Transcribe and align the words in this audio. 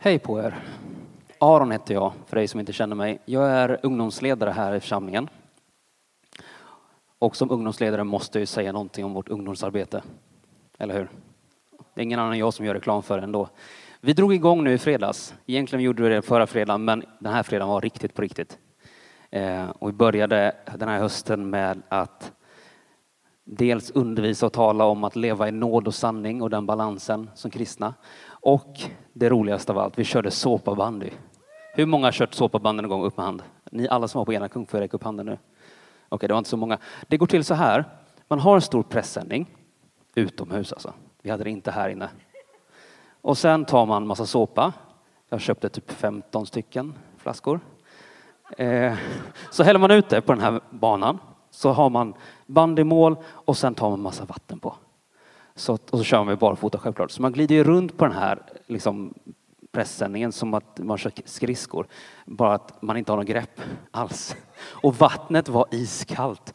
Hej 0.00 0.18
på 0.18 0.40
er! 0.40 0.54
Aron 1.38 1.70
heter 1.70 1.94
jag, 1.94 2.12
för 2.26 2.36
dig 2.36 2.48
som 2.48 2.60
inte 2.60 2.72
känner 2.72 2.96
mig. 2.96 3.18
Jag 3.24 3.50
är 3.50 3.80
ungdomsledare 3.82 4.50
här 4.50 4.74
i 4.74 4.80
församlingen. 4.80 5.28
Och 7.18 7.36
som 7.36 7.50
ungdomsledare 7.50 8.04
måste 8.04 8.38
jag 8.38 8.48
säga 8.48 8.72
någonting 8.72 9.04
om 9.04 9.14
vårt 9.14 9.28
ungdomsarbete. 9.28 10.02
Eller 10.78 10.94
hur? 10.94 11.08
Det 11.94 12.00
är 12.00 12.02
ingen 12.02 12.18
annan 12.18 12.32
än 12.32 12.38
jag 12.38 12.54
som 12.54 12.66
gör 12.66 12.74
reklam 12.74 13.02
för 13.02 13.16
det 13.16 13.24
ändå. 13.24 13.48
Vi 14.00 14.12
drog 14.12 14.34
igång 14.34 14.64
nu 14.64 14.72
i 14.72 14.78
fredags. 14.78 15.34
Egentligen 15.46 15.84
gjorde 15.84 16.02
vi 16.02 16.08
det 16.08 16.22
förra 16.22 16.46
fredagen, 16.46 16.84
men 16.84 17.04
den 17.18 17.32
här 17.32 17.42
fredagen 17.42 17.68
var 17.68 17.80
riktigt 17.80 18.14
på 18.14 18.22
riktigt. 18.22 18.58
Eh, 19.30 19.68
och 19.68 19.88
vi 19.88 19.92
började 19.92 20.56
den 20.76 20.88
här 20.88 20.98
hösten 20.98 21.50
med 21.50 21.82
att 21.88 22.32
dels 23.44 23.90
undervisa 23.90 24.46
och 24.46 24.52
tala 24.52 24.84
om 24.84 25.04
att 25.04 25.16
leva 25.16 25.48
i 25.48 25.52
nåd 25.52 25.86
och 25.86 25.94
sanning 25.94 26.42
och 26.42 26.50
den 26.50 26.66
balansen 26.66 27.30
som 27.34 27.50
kristna. 27.50 27.94
Och 28.26 28.80
det 29.18 29.28
roligaste 29.28 29.72
av 29.72 29.78
allt, 29.78 29.98
vi 29.98 30.04
körde 30.04 30.30
såpabandy. 30.30 31.10
Hur 31.74 31.86
många 31.86 32.06
har 32.06 32.12
kört 32.12 32.34
såpabandy 32.34 32.82
någon 32.82 32.90
gång? 32.90 33.04
Upp 33.04 33.16
med 33.16 33.26
hand. 33.26 33.42
Ni 33.70 33.88
alla 33.88 34.08
som 34.08 34.18
var 34.18 34.24
på 34.24 34.32
ena 34.32 34.48
kung 34.48 34.66
får 34.66 34.78
räcka 34.78 34.96
upp 34.96 35.04
handen 35.04 35.26
nu. 35.26 35.38
Okej, 36.08 36.28
det 36.28 36.34
var 36.34 36.38
inte 36.38 36.50
så 36.50 36.56
många. 36.56 36.78
Det 37.06 37.16
går 37.16 37.26
till 37.26 37.44
så 37.44 37.54
här. 37.54 37.84
Man 38.28 38.40
har 38.40 38.54
en 38.54 38.60
stor 38.60 38.82
pressändning 38.82 39.46
utomhus 40.14 40.72
alltså. 40.72 40.92
Vi 41.22 41.30
hade 41.30 41.44
det 41.44 41.50
inte 41.50 41.70
här 41.70 41.88
inne. 41.88 42.08
Och 43.20 43.38
sen 43.38 43.64
tar 43.64 43.86
man 43.86 44.06
massa 44.06 44.26
såpa. 44.26 44.72
Jag 45.28 45.40
köpte 45.40 45.68
typ 45.68 45.90
15 45.90 46.46
stycken 46.46 46.94
flaskor. 47.16 47.60
Eh, 48.58 48.96
så 49.50 49.62
häller 49.62 49.80
man 49.80 49.90
ut 49.90 50.08
det 50.08 50.20
på 50.20 50.32
den 50.32 50.42
här 50.42 50.60
banan. 50.70 51.18
Så 51.50 51.70
har 51.70 51.90
man 51.90 52.14
bandymål 52.46 53.16
och 53.26 53.56
sen 53.56 53.74
tar 53.74 53.90
man 53.90 54.00
massa 54.00 54.24
vatten 54.24 54.58
på. 54.58 54.74
Så, 55.58 55.72
och 55.72 55.98
så 55.98 56.04
kör 56.04 56.24
man 56.24 56.36
barfota 56.36 56.78
självklart. 56.78 57.10
Så 57.10 57.22
man 57.22 57.32
glider 57.32 57.54
ju 57.54 57.64
runt 57.64 57.96
på 57.96 58.04
den 58.04 58.14
här 58.14 58.42
liksom, 58.66 59.14
pressändningen 59.72 60.32
som 60.32 60.54
att 60.54 60.78
man 60.78 60.98
kör 60.98 61.12
skridskor. 61.24 61.86
Bara 62.24 62.54
att 62.54 62.82
man 62.82 62.96
inte 62.96 63.12
har 63.12 63.16
något 63.16 63.26
grepp 63.26 63.60
alls. 63.90 64.36
Och 64.60 64.96
vattnet 64.96 65.48
var 65.48 65.66
iskallt. 65.70 66.54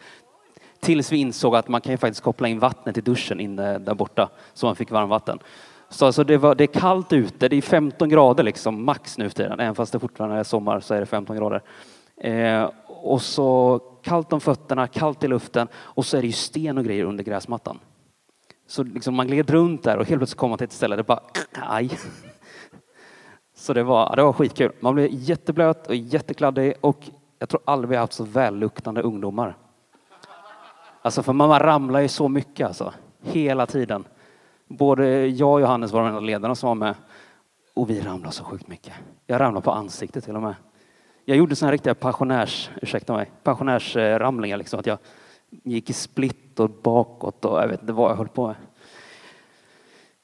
Tills 0.79 1.11
vi 1.11 1.17
insåg 1.17 1.55
att 1.55 1.67
man 1.67 1.81
kan 1.81 1.91
ju 1.91 1.97
faktiskt 1.97 2.23
koppla 2.23 2.47
in 2.47 2.59
vattnet 2.59 2.97
i 2.97 3.01
duschen 3.01 3.39
inne 3.39 3.77
där 3.77 3.93
borta 3.93 4.29
så 4.53 4.65
man 4.65 4.75
fick 4.75 4.91
varmvatten. 4.91 5.39
Så 5.89 6.05
alltså 6.05 6.23
det, 6.23 6.37
var, 6.37 6.55
det 6.55 6.63
är 6.63 6.79
kallt 6.79 7.13
ute, 7.13 7.49
det 7.49 7.55
är 7.55 7.61
15 7.61 8.09
grader 8.09 8.43
liksom 8.43 8.85
max 8.85 9.17
nu 9.17 9.29
för 9.29 9.35
tiden. 9.35 9.59
Även 9.59 9.75
fast 9.75 9.91
det 9.91 9.99
fortfarande 9.99 10.37
är 10.37 10.43
sommar 10.43 10.79
så 10.79 10.93
är 10.93 10.99
det 10.99 11.05
15 11.05 11.35
grader. 11.35 11.61
Eh, 12.17 12.69
och 12.87 13.21
så 13.21 13.79
kallt 14.03 14.33
om 14.33 14.41
fötterna, 14.41 14.87
kallt 14.87 15.23
i 15.23 15.27
luften 15.27 15.67
och 15.75 16.05
så 16.05 16.17
är 16.17 16.21
det 16.21 16.27
ju 16.27 16.33
sten 16.33 16.77
och 16.77 16.85
grejer 16.85 17.05
under 17.05 17.23
gräsmattan. 17.23 17.79
Så 18.67 18.83
liksom 18.83 19.15
man 19.15 19.27
gled 19.27 19.49
runt 19.49 19.83
där 19.83 19.97
och 19.97 20.05
helt 20.05 20.19
plötsligt 20.19 20.39
kom 20.39 20.49
man 20.49 20.57
till 20.57 20.65
ett 20.65 20.71
ställe 20.71 20.95
där 20.95 21.03
det 21.03 21.07
bara 21.07 21.19
aj. 21.51 21.99
Så 23.55 23.73
det 23.73 23.83
var, 23.83 24.15
det 24.15 24.23
var 24.23 24.33
skitkul. 24.33 24.71
Man 24.79 24.95
blev 24.95 25.07
jätteblöt 25.11 25.87
och 25.87 25.95
jättekladdig 25.95 26.73
och 26.81 27.09
jag 27.39 27.49
tror 27.49 27.61
aldrig 27.65 27.89
vi 27.89 27.95
har 27.95 28.01
haft 28.01 28.13
så 28.13 28.23
välluktande 28.23 29.01
ungdomar. 29.01 29.57
Alltså 31.01 31.23
för 31.23 31.33
man 31.33 31.59
ramlar 31.59 31.99
ju 31.99 32.07
så 32.07 32.27
mycket 32.27 32.67
alltså. 32.67 32.93
Hela 33.21 33.65
tiden. 33.65 34.05
Både 34.67 35.27
jag 35.27 35.53
och 35.53 35.61
Johannes 35.61 35.91
var 35.91 35.99
de 35.99 36.07
enda 36.07 36.19
ledarna 36.19 36.55
som 36.55 36.67
var 36.67 36.75
med. 36.75 36.95
Och 37.73 37.89
vi 37.89 38.01
ramlade 38.01 38.33
så 38.33 38.43
sjukt 38.43 38.67
mycket. 38.67 38.93
Jag 39.27 39.39
ramlade 39.41 39.63
på 39.63 39.71
ansiktet 39.71 40.23
till 40.23 40.35
och 40.35 40.41
med. 40.41 40.55
Jag 41.25 41.37
gjorde 41.37 41.55
sådana 41.55 41.73
riktiga 41.73 41.95
pensionärs, 41.95 42.69
ursäkta 42.81 43.13
mig, 43.13 43.31
pensionärsramlingar 43.43 44.57
liksom. 44.57 44.79
Att 44.79 44.85
jag 44.85 44.97
gick 45.63 45.89
i 45.89 45.93
split 45.93 46.59
och 46.59 46.69
bakåt 46.69 47.45
och 47.45 47.61
jag 47.61 47.67
vet 47.67 47.81
inte 47.81 47.93
vad 47.93 48.11
jag 48.11 48.15
höll 48.15 48.27
på 48.27 48.47
med. 48.47 48.55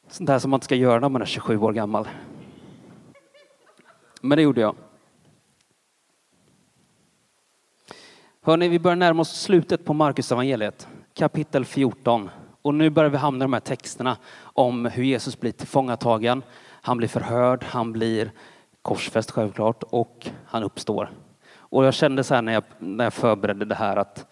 Sånt 0.08 0.28
där 0.28 0.40
som 0.40 0.52
man 0.52 0.58
inte 0.58 0.66
ska 0.66 0.76
göra 0.76 1.00
när 1.00 1.10
man 1.10 1.22
är 1.22 1.26
27 1.26 1.58
år 1.58 1.74
gammal. 1.74 2.08
Men 4.22 4.36
det 4.36 4.42
gjorde 4.42 4.62
jag. 4.62 4.76
Hörni, 8.42 8.68
vi 8.68 8.80
börjar 8.80 8.96
närma 8.96 9.22
oss 9.22 9.42
slutet 9.42 9.86
på 9.86 9.94
Markus 9.94 10.32
evangeliet, 10.32 10.88
kapitel 11.14 11.66
14. 11.66 12.30
Och 12.62 12.74
nu 12.74 12.90
börjar 12.90 13.10
vi 13.10 13.18
hamna 13.18 13.44
i 13.44 13.46
de 13.46 13.54
här 13.54 13.60
texterna 13.60 14.18
om 14.42 14.86
hur 14.86 15.04
Jesus 15.04 15.40
blir 15.40 15.52
tillfångatagen. 15.52 16.44
Han 16.82 16.98
blir 16.98 17.08
förhörd, 17.08 17.64
han 17.64 17.92
blir 17.92 18.32
korsfäst 18.82 19.32
självklart 19.32 19.84
och 19.84 20.28
han 20.46 20.64
uppstår. 20.64 21.12
Och 21.52 21.86
jag 21.86 21.94
kände 21.94 22.24
så 22.24 22.36
här 22.36 22.42
när 22.42 22.54
jag, 22.54 22.64
när 22.80 23.04
jag 23.04 23.14
förberedde 23.14 23.66
det 23.66 23.76
här 23.76 23.98
att 23.98 24.28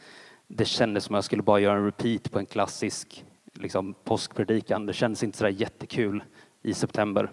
det 0.47 0.65
kändes 0.65 1.03
som 1.03 1.15
att 1.15 1.17
jag 1.17 1.23
skulle 1.23 1.43
bara 1.43 1.59
göra 1.59 1.77
en 1.77 1.85
repeat 1.85 2.31
på 2.31 2.39
en 2.39 2.45
klassisk 2.45 3.25
liksom, 3.53 3.93
påskpredikan. 3.93 4.85
Det 4.85 4.93
kändes 4.93 5.23
inte 5.23 5.37
så 5.37 5.47
jättekul 5.47 6.23
i 6.61 6.73
september. 6.73 7.31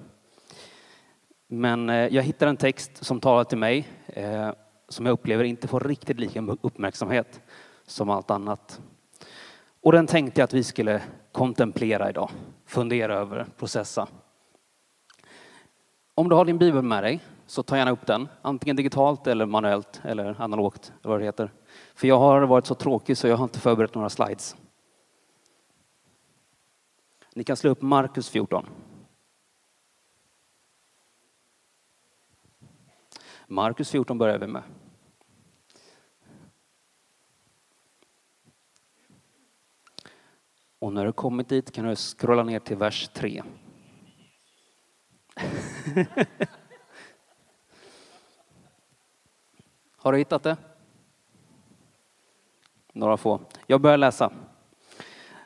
Men 1.46 1.90
eh, 1.90 1.96
jag 1.96 2.22
hittade 2.22 2.48
en 2.48 2.56
text 2.56 3.04
som 3.04 3.20
talar 3.20 3.44
till 3.44 3.58
mig 3.58 3.88
eh, 4.06 4.50
som 4.88 5.06
jag 5.06 5.12
upplever 5.12 5.44
inte 5.44 5.68
får 5.68 5.80
riktigt 5.80 6.20
lika 6.20 6.40
uppmärksamhet 6.60 7.40
som 7.86 8.10
allt 8.10 8.30
annat. 8.30 8.80
Och 9.80 9.92
den 9.92 10.06
tänkte 10.06 10.40
jag 10.40 10.44
att 10.44 10.54
vi 10.54 10.64
skulle 10.64 11.02
kontemplera 11.32 12.10
idag, 12.10 12.30
fundera 12.66 13.14
över, 13.14 13.46
processa. 13.58 14.08
Om 16.14 16.28
du 16.28 16.34
har 16.34 16.44
din 16.44 16.58
bibel 16.58 16.82
med 16.82 17.02
dig 17.02 17.20
så 17.46 17.62
ta 17.62 17.76
gärna 17.76 17.90
upp 17.90 18.06
den, 18.06 18.28
antingen 18.42 18.76
digitalt 18.76 19.26
eller 19.26 19.46
manuellt 19.46 20.00
eller 20.04 20.40
analogt, 20.42 20.92
vad 21.02 21.20
det 21.20 21.24
heter. 21.24 21.50
För 21.94 22.08
jag 22.08 22.18
har 22.18 22.42
varit 22.42 22.66
så 22.66 22.74
tråkig 22.74 23.16
så 23.16 23.28
jag 23.28 23.36
har 23.36 23.44
inte 23.44 23.60
förberett 23.60 23.94
några 23.94 24.10
slides. 24.10 24.56
Ni 27.34 27.44
kan 27.44 27.56
slå 27.56 27.70
upp 27.70 27.82
Markus 27.82 28.28
14. 28.28 28.66
Markus 33.46 33.90
14 33.90 34.18
börjar 34.18 34.38
vi 34.38 34.46
med. 34.46 34.62
Och 40.78 40.92
när 40.92 41.04
du 41.04 41.12
kommit 41.12 41.48
dit 41.48 41.72
kan 41.72 41.84
du 41.84 41.96
scrolla 41.96 42.42
ner 42.42 42.60
till 42.60 42.76
vers 42.76 43.08
3. 43.08 43.42
Har 49.96 50.12
du 50.12 50.18
hittat 50.18 50.42
det? 50.42 50.56
Några 52.96 53.16
få. 53.16 53.40
Jag 53.66 53.80
börjar 53.80 53.96
läsa. 53.96 54.32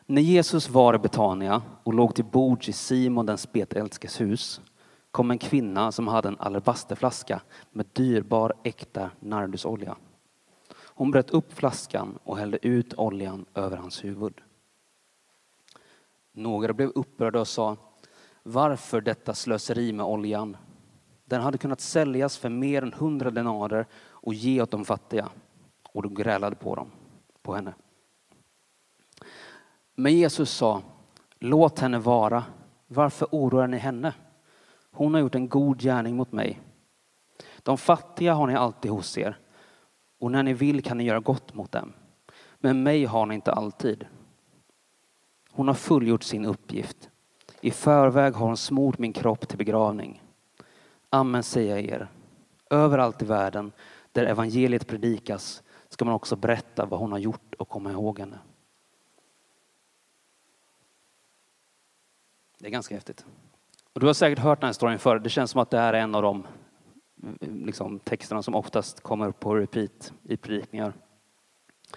När 0.06 0.22
Jesus 0.22 0.68
var 0.68 0.94
i 0.94 0.98
Betania 0.98 1.62
och 1.82 1.94
låg 1.94 2.14
till 2.14 2.24
bords 2.24 2.68
i 2.68 2.72
Simon 2.72 3.26
den 3.26 3.38
spetälskes 3.38 4.20
hus 4.20 4.60
kom 5.10 5.30
en 5.30 5.38
kvinna 5.38 5.92
som 5.92 6.08
hade 6.08 6.28
en 6.28 6.36
alabasterflaska 6.38 7.40
med 7.70 7.86
dyrbar 7.92 8.54
äkta 8.62 9.10
nardusolja. 9.20 9.96
Hon 10.74 11.10
bröt 11.10 11.30
upp 11.30 11.52
flaskan 11.52 12.18
och 12.24 12.38
hällde 12.38 12.66
ut 12.66 12.94
oljan 12.94 13.46
över 13.54 13.76
hans 13.76 14.04
huvud. 14.04 14.40
Några 16.32 16.72
blev 16.72 16.88
upprörda 16.88 17.40
och 17.40 17.48
sa 17.48 17.76
varför 18.42 19.00
detta 19.00 19.34
slöseri 19.34 19.92
med 19.92 20.06
oljan? 20.06 20.56
Den 21.24 21.42
hade 21.42 21.58
kunnat 21.58 21.80
säljas 21.80 22.38
för 22.38 22.48
mer 22.48 22.82
än 22.82 22.92
hundra 22.92 23.30
denarer 23.30 23.86
och 24.06 24.34
ge 24.34 24.62
åt 24.62 24.70
de 24.70 24.84
fattiga. 24.84 25.28
Och 25.92 26.02
de 26.02 26.14
grälade 26.14 26.56
på 26.56 26.74
dem, 26.74 26.90
på 27.48 27.54
henne. 27.54 27.74
Men 29.94 30.16
Jesus 30.16 30.50
sa, 30.50 30.82
låt 31.38 31.78
henne 31.78 31.98
vara. 31.98 32.44
Varför 32.86 33.28
oroar 33.32 33.66
ni 33.66 33.76
henne? 33.76 34.14
Hon 34.90 35.14
har 35.14 35.20
gjort 35.20 35.34
en 35.34 35.48
god 35.48 35.80
gärning 35.80 36.16
mot 36.16 36.32
mig. 36.32 36.60
De 37.62 37.78
fattiga 37.78 38.34
har 38.34 38.46
ni 38.46 38.54
alltid 38.54 38.90
hos 38.90 39.18
er 39.18 39.38
och 40.18 40.30
när 40.30 40.42
ni 40.42 40.52
vill 40.52 40.82
kan 40.82 40.98
ni 40.98 41.04
göra 41.04 41.20
gott 41.20 41.54
mot 41.54 41.72
dem. 41.72 41.92
Men 42.58 42.82
mig 42.82 43.04
har 43.04 43.26
ni 43.26 43.34
inte 43.34 43.52
alltid. 43.52 44.06
Hon 45.50 45.68
har 45.68 45.74
fullgjort 45.74 46.22
sin 46.22 46.44
uppgift. 46.44 47.10
I 47.60 47.70
förväg 47.70 48.34
har 48.34 48.46
hon 48.46 48.56
smort 48.56 48.98
min 48.98 49.12
kropp 49.12 49.48
till 49.48 49.58
begravning. 49.58 50.22
Amen 51.10 51.42
säger 51.42 51.76
jag 51.76 51.84
er. 51.84 52.08
Överallt 52.70 53.22
i 53.22 53.24
världen 53.24 53.72
där 54.12 54.26
evangeliet 54.26 54.86
predikas 54.86 55.62
ska 55.88 56.04
man 56.04 56.14
också 56.14 56.36
berätta 56.36 56.86
vad 56.86 57.00
hon 57.00 57.12
har 57.12 57.18
gjort 57.18 57.54
och 57.58 57.68
komma 57.68 57.92
ihåg 57.92 58.18
henne. 58.18 58.38
Det 62.58 62.66
är 62.66 62.70
ganska 62.70 62.94
häftigt. 62.94 63.26
Och 63.92 64.00
du 64.00 64.06
har 64.06 64.14
säkert 64.14 64.38
hört 64.38 64.60
den 64.60 64.68
här 64.68 64.72
storyn 64.72 64.98
förr. 64.98 65.18
Det 65.18 65.30
känns 65.30 65.50
som 65.50 65.60
att 65.60 65.70
det 65.70 65.78
här 65.78 65.92
är 65.92 66.00
en 66.00 66.14
av 66.14 66.22
de 66.22 66.46
liksom, 67.40 67.98
texterna 67.98 68.42
som 68.42 68.54
oftast 68.54 69.00
kommer 69.00 69.28
upp 69.28 69.40
på 69.40 69.54
repeat 69.54 70.12
i 70.22 70.36
predikningar. 70.36 70.92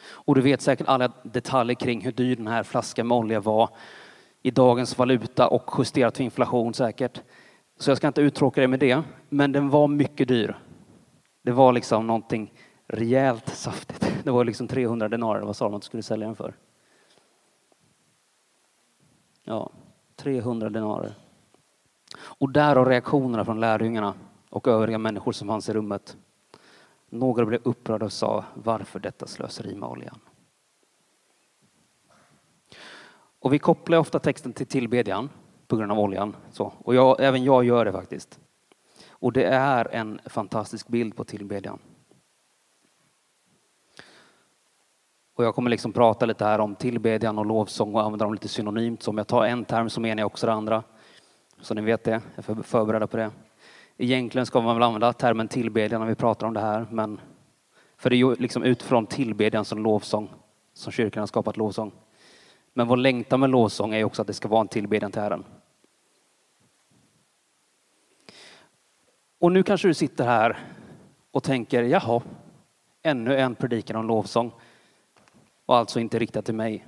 Och 0.01 0.35
du 0.35 0.41
vet 0.41 0.61
säkert 0.61 0.87
alla 0.87 1.11
detaljer 1.23 1.75
kring 1.75 2.01
hur 2.01 2.11
dyr 2.11 2.35
den 2.35 2.47
här 2.47 2.63
flaskan 2.63 3.07
med 3.07 3.17
olja 3.17 3.39
var 3.39 3.69
i 4.41 4.51
dagens 4.51 4.97
valuta 4.97 5.47
och 5.47 5.75
justerat 5.77 6.17
för 6.17 6.23
inflation 6.23 6.73
säkert. 6.73 7.21
Så 7.79 7.91
jag 7.91 7.97
ska 7.97 8.07
inte 8.07 8.21
uttråka 8.21 8.61
dig 8.61 8.67
med 8.67 8.79
det, 8.79 9.03
men 9.29 9.51
den 9.51 9.69
var 9.69 9.87
mycket 9.87 10.27
dyr. 10.27 10.59
Det 11.43 11.51
var 11.51 11.73
liksom 11.73 12.07
någonting 12.07 12.53
rejält 12.91 13.49
saftigt. 13.49 14.23
Det 14.23 14.31
var 14.31 14.45
liksom 14.45 14.67
300 14.67 15.09
denarer, 15.09 15.41
vad 15.41 15.55
sa 15.55 15.65
de 15.65 15.73
att 15.73 15.81
du 15.81 15.85
skulle 15.85 16.03
sälja 16.03 16.27
den 16.27 16.35
för? 16.35 16.53
Ja, 19.43 19.71
300 20.15 20.69
denarer. 20.69 21.13
Och 22.19 22.51
därav 22.51 22.85
reaktionerna 22.85 23.45
från 23.45 23.59
lärjungarna 23.59 24.13
och 24.49 24.67
övriga 24.67 24.97
människor 24.97 25.31
som 25.31 25.47
fanns 25.47 25.69
i 25.69 25.73
rummet. 25.73 26.17
Några 27.09 27.45
blev 27.45 27.61
upprörda 27.63 28.05
och 28.05 28.13
sa, 28.13 28.45
varför 28.53 28.99
detta 28.99 29.27
slöseri 29.27 29.75
med 29.75 29.89
oljan? 29.89 30.19
Och 33.39 33.53
vi 33.53 33.59
kopplar 33.59 33.97
ofta 33.97 34.19
texten 34.19 34.53
till 34.53 34.67
tillbedjan 34.67 35.29
på 35.67 35.75
grund 35.75 35.91
av 35.91 35.99
oljan. 35.99 36.35
Så. 36.51 36.73
Och 36.77 36.95
jag, 36.95 37.15
även 37.19 37.43
jag 37.43 37.63
gör 37.63 37.85
det 37.85 37.91
faktiskt. 37.91 38.39
Och 39.09 39.33
det 39.33 39.43
är 39.43 39.95
en 39.95 40.19
fantastisk 40.25 40.87
bild 40.87 41.15
på 41.15 41.23
tillbedjan. 41.23 41.79
Och 45.41 45.47
jag 45.47 45.55
kommer 45.55 45.69
liksom 45.69 45.91
prata 45.91 46.25
lite 46.25 46.45
här 46.45 46.59
om 46.59 46.75
tillbedjan 46.75 47.37
och 47.37 47.45
lovsång 47.45 47.95
och 47.95 48.03
använda 48.03 48.25
dem 48.25 48.33
lite 48.33 48.47
synonymt. 48.47 49.03
Så 49.03 49.11
om 49.11 49.17
jag 49.17 49.27
tar 49.27 49.45
en 49.45 49.65
term 49.65 49.89
så 49.89 50.01
menar 50.01 50.21
jag 50.21 50.25
också 50.25 50.45
det 50.45 50.53
andra. 50.53 50.83
Så 51.61 51.73
ni 51.73 51.81
vet 51.81 52.03
det, 52.03 52.21
jag 52.35 52.59
är 52.59 52.63
förberedda 52.63 53.07
på 53.07 53.17
det. 53.17 53.31
Egentligen 53.97 54.45
ska 54.45 54.61
man 54.61 54.75
väl 54.75 54.83
använda 54.83 55.13
termen 55.13 55.47
tillbedjan 55.47 56.01
när 56.01 56.07
vi 56.07 56.15
pratar 56.15 56.47
om 56.47 56.53
det 56.53 56.59
här, 56.59 56.85
men 56.91 57.19
för 57.97 58.09
det 58.09 58.15
är 58.15 58.17
ju 58.17 58.35
liksom 58.35 58.63
utifrån 58.63 59.05
tillbedjan 59.05 59.65
som 59.65 59.83
lovsång 59.83 60.29
som 60.73 60.91
kyrkan 60.91 61.21
har 61.21 61.27
skapat 61.27 61.57
lovsång. 61.57 61.91
Men 62.73 62.87
vår 62.87 62.97
längtan 62.97 63.39
med 63.39 63.49
lovsång 63.49 63.93
är 63.93 64.03
också 64.03 64.21
att 64.21 64.27
det 64.27 64.33
ska 64.33 64.47
vara 64.47 64.61
en 64.61 64.67
tillbedjan 64.67 65.11
till 65.11 65.21
Herren. 65.21 65.43
Och 69.39 69.51
nu 69.51 69.63
kanske 69.63 69.87
du 69.87 69.93
sitter 69.93 70.25
här 70.25 70.59
och 71.31 71.43
tänker, 71.43 71.83
jaha, 71.83 72.21
ännu 73.03 73.37
en 73.37 73.55
predikan 73.55 73.95
om 73.95 74.07
lovsång 74.07 74.51
och 75.71 75.77
alltså 75.77 75.99
inte 75.99 76.19
riktat 76.19 76.45
till 76.45 76.55
mig. 76.55 76.85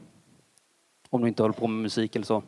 Om 1.09 1.21
du 1.21 1.27
inte 1.27 1.43
håller 1.43 1.53
på 1.53 1.67
med 1.67 1.83
musik 1.83 2.15
eller 2.15 2.25
så. 2.25 2.43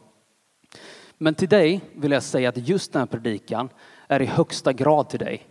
Men 1.18 1.36
till 1.36 1.50
dig 1.50 1.82
vill 1.94 2.12
jag 2.12 2.24
säga 2.24 2.50
att 2.50 2.68
just 2.68 2.94
den 2.94 3.00
här 3.00 3.08
predikan 3.08 3.70
är 4.08 4.22
i 4.22 4.26
högsta 4.26 4.74
grad 4.74 5.10
till 5.10 5.20
dig. 5.20 5.48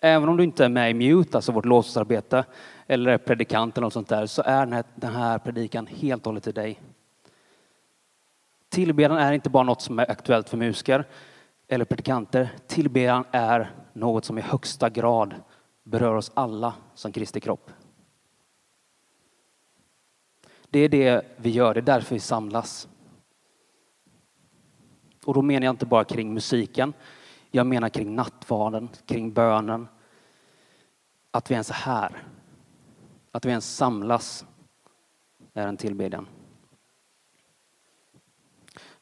Även 0.00 0.28
om 0.28 0.36
du 0.36 0.44
inte 0.44 0.64
är 0.64 0.68
med 0.68 0.90
i 0.90 0.94
Mute, 0.94 1.38
alltså 1.38 1.52
vårt 1.52 1.64
lovsångsarbete, 1.64 2.44
eller 2.86 3.10
är 3.10 3.18
predikant 3.18 3.76
eller 3.76 3.86
något 3.86 3.92
sånt 3.92 4.08
där, 4.08 4.26
så 4.26 4.42
är 4.42 4.84
den 4.94 5.14
här 5.14 5.38
predikan 5.38 5.86
helt 5.86 6.22
och 6.22 6.26
hållet 6.26 6.44
till 6.44 6.54
dig. 6.54 6.80
Tillbedjan 8.68 9.18
är 9.18 9.32
inte 9.32 9.50
bara 9.50 9.62
något 9.62 9.82
som 9.82 9.98
är 9.98 10.10
aktuellt 10.10 10.48
för 10.48 10.56
musiker 10.56 11.04
eller 11.68 11.84
predikanter. 11.84 12.48
Tillbedjan 12.66 13.24
är 13.30 13.70
något 13.92 14.24
som 14.24 14.38
i 14.38 14.40
högsta 14.40 14.90
grad 14.90 15.34
berör 15.82 16.14
oss 16.14 16.32
alla 16.34 16.74
som 16.94 17.12
Kristi 17.12 17.40
kropp. 17.40 17.70
Det 20.74 20.80
är 20.80 20.88
det 20.88 21.24
vi 21.36 21.50
gör, 21.50 21.74
det 21.74 21.80
är 21.80 21.82
därför 21.82 22.14
vi 22.14 22.20
samlas. 22.20 22.88
Och 25.24 25.34
då 25.34 25.42
menar 25.42 25.64
jag 25.64 25.72
inte 25.72 25.86
bara 25.86 26.04
kring 26.04 26.34
musiken. 26.34 26.92
Jag 27.50 27.66
menar 27.66 27.88
kring 27.88 28.14
nattvarden, 28.14 28.88
kring 29.06 29.32
bönen. 29.32 29.88
Att 31.30 31.50
vi 31.50 31.54
ens 31.54 31.70
är 31.70 31.74
här. 31.74 32.22
Att 33.30 33.44
vi 33.44 33.50
ens 33.50 33.76
samlas 33.76 34.46
är 35.52 35.66
en 35.66 35.76
tillbedjan. 35.76 36.26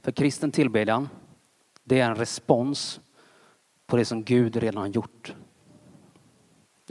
För 0.00 0.12
kristen 0.12 0.52
tillbedjan, 0.52 1.08
det 1.84 2.00
är 2.00 2.10
en 2.10 2.16
respons 2.16 3.00
på 3.86 3.96
det 3.96 4.04
som 4.04 4.24
Gud 4.24 4.56
redan 4.56 4.80
har 4.80 4.88
gjort. 4.88 5.34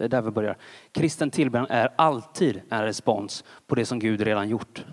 Det 0.02 0.06
är 0.06 0.10
där 0.10 0.22
vi 0.22 0.32
börjar. 0.32 0.58
Kristen 0.92 1.32
tillbedjan 1.32 1.68
är 1.70 1.90
alltid 1.96 2.62
en 2.70 2.84
respons 2.84 3.44
på 3.68 3.76
det 3.76 3.86
som 3.86 4.00
Gud 4.00 4.22
redan 4.22 4.50
gjort. 4.50 4.86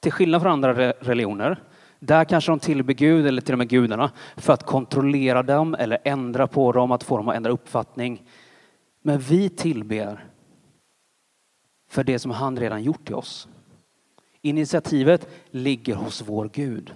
Till 0.00 0.12
skillnad 0.12 0.42
från 0.42 0.52
andra 0.52 0.92
religioner 0.92 1.62
där 1.98 2.24
kanske 2.24 2.52
de 2.52 2.58
tillber 2.58 2.94
Gud 2.94 3.26
eller 3.26 3.42
till 3.42 3.54
och 3.54 3.58
med 3.58 3.68
gudarna 3.68 4.10
för 4.36 4.52
att 4.52 4.62
kontrollera 4.62 5.42
dem 5.42 5.74
eller 5.74 5.98
ändra 6.04 6.46
på 6.46 6.72
dem, 6.72 6.92
att 6.92 7.02
få 7.02 7.16
dem 7.16 7.28
att 7.28 7.36
ändra 7.36 7.52
uppfattning. 7.52 8.22
Men 9.02 9.18
vi 9.18 9.48
tillber 9.48 10.24
för 11.88 12.04
det 12.04 12.18
som 12.18 12.30
han 12.30 12.58
redan 12.58 12.82
gjort 12.82 13.04
till 13.04 13.14
oss. 13.14 13.48
Initiativet 14.42 15.28
ligger 15.50 15.94
hos 15.94 16.22
vår 16.22 16.50
Gud. 16.52 16.94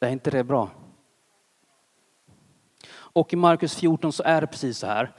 Är 0.00 0.10
inte 0.10 0.30
det 0.30 0.44
bra? 0.44 0.70
Och 3.12 3.32
i 3.32 3.36
Markus 3.36 3.74
14 3.74 4.12
så 4.12 4.22
är 4.22 4.40
det 4.40 4.46
precis 4.46 4.78
så 4.78 4.86
här. 4.86 5.12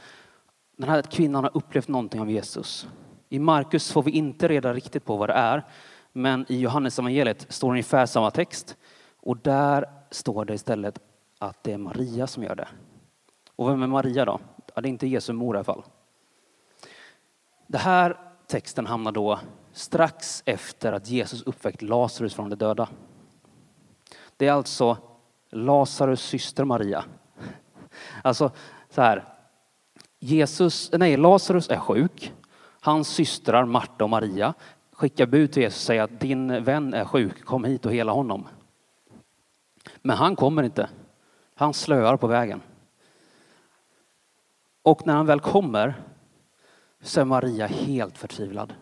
Den 0.78 0.90
här 0.90 1.02
kvinnan 1.02 1.44
har 1.44 1.58
upplevt 1.58 1.88
någonting 1.88 2.22
av 2.22 2.32
Jesus. 2.32 2.88
I 3.30 3.40
Markus 3.40 3.92
får 3.92 4.04
vi 4.04 4.12
inte 4.12 4.48
reda 4.48 4.74
riktigt 4.74 5.06
på 5.06 5.18
vad 5.18 5.30
det 5.30 5.34
är. 5.34 5.64
Men 6.12 6.46
i 6.50 6.60
Johannes 6.60 7.00
evangeliet 7.00 7.46
står 7.50 7.70
ungefär 7.70 8.06
samma 8.06 8.32
text 8.32 8.78
och 9.20 9.38
där 9.38 9.86
står 10.10 10.46
det 10.46 10.54
istället 10.54 11.00
att 11.40 11.64
det 11.64 11.74
är 11.74 11.78
Maria 11.78 12.28
som 12.28 12.44
gör 12.44 12.56
det. 12.56 12.68
Och 13.56 13.70
vem 13.70 13.84
är 13.84 13.88
Maria 13.88 14.26
då? 14.26 14.40
Ja, 14.76 14.82
det 14.82 14.88
är 14.88 14.90
inte 14.90 15.08
Jesu 15.08 15.34
mor 15.34 15.56
i 15.56 15.58
alla 15.58 15.64
fall. 15.64 15.84
Den 17.68 17.82
här 17.82 18.18
texten 18.48 18.86
hamnar 18.86 19.12
då 19.12 19.40
strax 19.72 20.44
efter 20.46 20.94
att 20.94 21.08
Jesus 21.08 21.42
uppväckt 21.42 21.82
Lazarus 21.82 22.34
från 22.34 22.50
de 22.50 22.56
döda. 22.56 22.90
Det 24.38 24.48
är 24.48 24.52
alltså 24.52 24.98
Lazarus 25.50 26.22
syster 26.22 26.64
Maria. 26.64 27.06
Alltså 28.22 28.52
så 28.90 29.02
här. 29.02 29.26
Jesus, 30.20 30.92
nej, 30.94 31.18
Lazarus 31.18 31.70
är 31.70 31.78
sjuk. 31.78 32.34
Hans 32.80 33.08
systrar 33.08 33.66
Marta 33.66 34.04
och 34.04 34.10
Maria 34.10 34.54
skickar 34.92 35.26
bud 35.26 35.52
till 35.52 35.64
Jesus 35.64 35.80
och 35.80 35.86
säger 35.86 36.02
att 36.02 36.20
din 36.20 36.64
vän 36.64 36.94
är 36.94 37.06
sjuk, 37.06 37.46
kom 37.46 37.64
hit 37.64 37.86
och 37.86 37.94
hela 37.94 38.12
honom. 38.12 38.48
Men 40.02 40.18
han 40.18 40.36
kommer 40.36 40.64
inte. 40.64 40.90
Han 41.56 41.74
slöar 41.74 42.18
på 42.18 42.28
vägen. 42.28 42.62
Och 44.82 45.08
när 45.08 45.14
han 45.14 45.26
väl 45.26 45.40
kommer 45.40 46.04
så 47.02 47.22
är 47.22 47.26
Maria 47.26 47.68
helt 47.68 48.18
förtvivlad. 48.18 48.74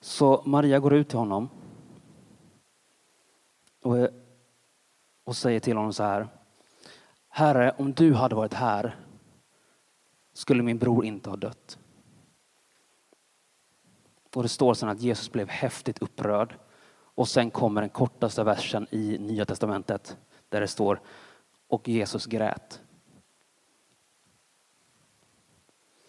Så 0.00 0.42
Maria 0.46 0.78
går 0.78 0.94
ut 0.94 1.08
till 1.08 1.18
honom 1.18 1.48
och, 3.82 4.08
och 5.24 5.36
säger 5.36 5.60
till 5.60 5.76
honom 5.76 5.92
så 5.92 6.02
här. 6.02 6.28
Herre, 7.34 7.74
om 7.78 7.92
du 7.92 8.14
hade 8.14 8.34
varit 8.34 8.54
här 8.54 8.96
skulle 10.32 10.62
min 10.62 10.78
bror 10.78 11.04
inte 11.04 11.30
ha 11.30 11.36
dött. 11.36 11.78
Och 14.34 14.42
det 14.42 14.48
står 14.48 14.74
sen 14.74 14.88
att 14.88 15.00
Jesus 15.00 15.32
blev 15.32 15.48
häftigt 15.48 16.02
upprörd. 16.02 16.54
Och 16.92 17.28
sen 17.28 17.50
kommer 17.50 17.80
den 17.80 17.90
kortaste 17.90 18.44
versen 18.44 18.86
i 18.90 19.18
Nya 19.18 19.44
Testamentet 19.44 20.16
där 20.48 20.60
det 20.60 20.68
står 20.68 21.00
och 21.68 21.88
Jesus 21.88 22.26
grät. 22.26 22.80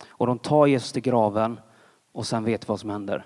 Och 0.08 0.28
de 0.28 0.40
tar 0.40 0.68
Jesus 0.68 0.92
till 0.92 1.02
graven 1.02 1.60
och 2.12 2.28
sen 2.28 2.44
vet 2.44 2.64
vi 2.64 2.68
vad 2.68 2.80
som 2.80 2.90
händer. 2.90 3.26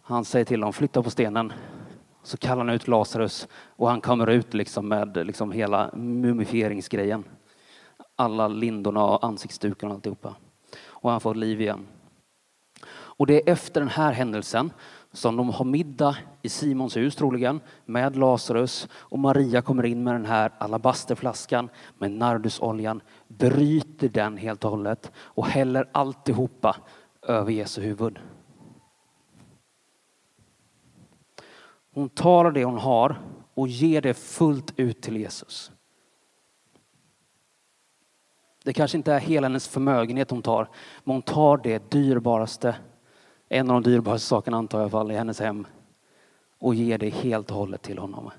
Han 0.00 0.24
säger 0.24 0.44
till 0.44 0.60
dem, 0.60 0.72
flytta 0.72 1.02
på 1.02 1.10
stenen. 1.10 1.52
Så 2.26 2.36
kallar 2.36 2.64
han 2.64 2.74
ut 2.74 2.88
Lazarus 2.88 3.48
och 3.52 3.88
han 3.88 4.00
kommer 4.00 4.30
ut 4.30 4.54
liksom 4.54 4.88
med 4.88 5.26
liksom 5.26 5.52
hela 5.52 5.90
mumifieringsgrejen. 5.94 7.24
Alla 8.16 8.48
lindorna 8.48 9.04
och 9.04 9.24
ansiktsdukarna 9.24 9.90
och 9.90 9.94
alltihopa. 9.94 10.34
Och 10.84 11.10
han 11.10 11.20
får 11.20 11.34
liv 11.34 11.60
igen. 11.60 11.86
Och 12.88 13.26
det 13.26 13.34
är 13.34 13.52
efter 13.52 13.80
den 13.80 13.88
här 13.88 14.12
händelsen 14.12 14.72
som 15.12 15.36
de 15.36 15.50
har 15.50 15.64
middag 15.64 16.16
i 16.42 16.48
Simons 16.48 16.96
hus 16.96 17.16
troligen 17.16 17.60
med 17.84 18.16
Lazarus 18.16 18.88
och 18.92 19.18
Maria 19.18 19.62
kommer 19.62 19.86
in 19.86 20.04
med 20.04 20.14
den 20.14 20.26
här 20.26 20.52
alabasterflaskan 20.58 21.68
med 21.98 22.10
nardusoljan, 22.10 23.00
bryter 23.28 24.08
den 24.08 24.36
helt 24.36 24.64
och 24.64 24.70
hållet 24.70 25.12
och 25.16 25.46
häller 25.46 25.88
alltihopa 25.92 26.76
över 27.22 27.52
Jesu 27.52 27.82
huvud. 27.82 28.18
Hon 31.96 32.08
tar 32.08 32.50
det 32.50 32.64
hon 32.64 32.78
har 32.78 33.20
och 33.54 33.68
ger 33.68 34.00
det 34.00 34.14
fullt 34.14 34.72
ut 34.76 35.02
till 35.02 35.16
Jesus. 35.16 35.72
Det 38.64 38.72
kanske 38.72 38.96
inte 38.96 39.12
är 39.12 39.20
hela 39.20 39.44
hennes 39.46 39.68
förmögenhet 39.68 40.30
hon 40.30 40.42
tar, 40.42 40.68
men 41.04 41.14
hon 41.14 41.22
tar 41.22 41.56
det 41.56 41.90
dyrbaraste 41.90 42.76
en 43.48 43.70
av 43.70 43.82
de 43.82 43.90
dyrbaraste 43.90 44.28
sakerna 44.28 44.56
antar 44.56 44.78
jag 44.78 44.88
i 44.88 44.90
fall 44.90 45.10
i 45.10 45.14
hennes 45.14 45.40
hem 45.40 45.66
och 46.58 46.74
ger 46.74 46.98
det 46.98 47.08
helt 47.08 47.50
och 47.50 47.56
hållet 47.56 47.82
till 47.82 47.98
honom. 47.98 48.30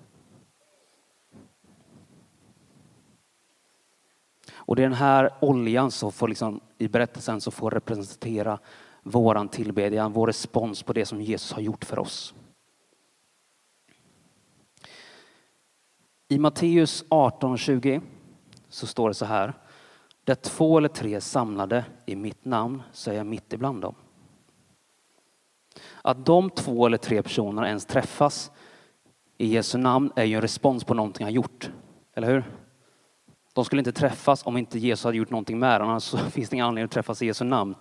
Och 4.53 4.75
det 4.75 4.81
är 4.81 4.89
den 4.89 4.93
här 4.93 5.33
oljan 5.41 5.91
som 5.91 6.11
får 6.11 6.27
liksom, 6.27 6.61
i 6.77 6.87
berättelsen 6.87 7.41
så 7.41 7.51
får 7.51 7.71
representera 7.71 8.59
våran 9.03 9.49
tillbedjan, 9.49 10.13
vår 10.13 10.27
respons 10.27 10.83
på 10.83 10.93
det 10.93 11.05
som 11.05 11.21
Jesus 11.21 11.51
har 11.51 11.61
gjort 11.61 11.85
för 11.85 11.99
oss. 11.99 12.33
I 16.29 16.39
Matteus 16.39 17.05
18.20 17.10 18.01
så 18.69 18.88
står 18.88 19.07
det 19.07 19.13
så 19.13 19.25
här. 19.25 19.53
Där 20.24 20.36
två 20.36 20.77
eller 20.77 20.89
tre 20.89 21.22
samlade 21.22 21.86
i 22.05 22.15
mitt 22.15 22.46
namn 22.46 22.84
så 22.91 23.12
är 23.12 23.15
jag 23.15 23.25
mitt 23.25 23.53
ibland 23.53 23.81
dem. 23.81 23.96
Att 26.01 26.25
de 26.25 26.50
två 26.50 26.86
eller 26.86 26.98
tre 26.98 27.24
personerna 27.24 27.67
ens 27.67 27.86
träffas 27.86 28.51
i 29.38 29.48
Jesu 29.48 29.77
namn 29.77 30.12
är 30.15 30.24
ju 30.24 30.36
en 30.36 30.41
respons 30.41 30.84
på 30.84 30.93
någonting 30.93 31.24
han 31.24 31.34
gjort. 31.34 31.72
Eller 32.13 32.27
hur? 32.27 32.43
De 33.53 33.65
skulle 33.65 33.79
inte 33.79 33.91
träffas 33.91 34.46
om 34.46 34.57
inte 34.57 34.79
Jesus 34.79 35.03
hade 35.03 35.17
gjort 35.17 35.29
någonting 35.29 35.60
med 35.60 35.81
dem, 35.81 35.89
annars 35.89 36.15
finns 36.31 36.50
det 36.50 36.55
ingen 36.55 36.65
anledning 36.65 36.86
att 36.86 36.91
träffas 36.91 37.22
i 37.22 37.25
Jesu 37.25 37.46
namn. 37.46 37.75